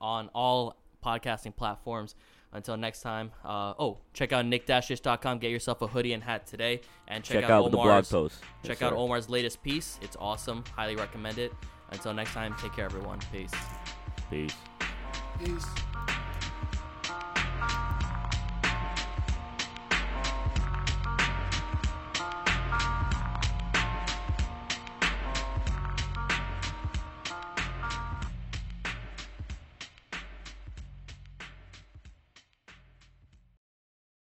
[0.00, 2.14] on all podcasting platforms.
[2.52, 3.32] Until next time.
[3.44, 5.38] Uh, oh, check out knick-ish.com.
[5.40, 8.40] Get yourself a hoodie and hat today, and check, Check, out, the blog post.
[8.62, 8.96] check Yes, out sir.
[8.96, 9.98] Omar's latest piece.
[10.02, 10.62] It's awesome.
[10.76, 11.52] Highly recommend it.
[11.94, 13.20] Until next time, take care, everyone.
[13.32, 13.52] Peace.
[14.28, 14.54] Peace.
[15.38, 15.66] Peace.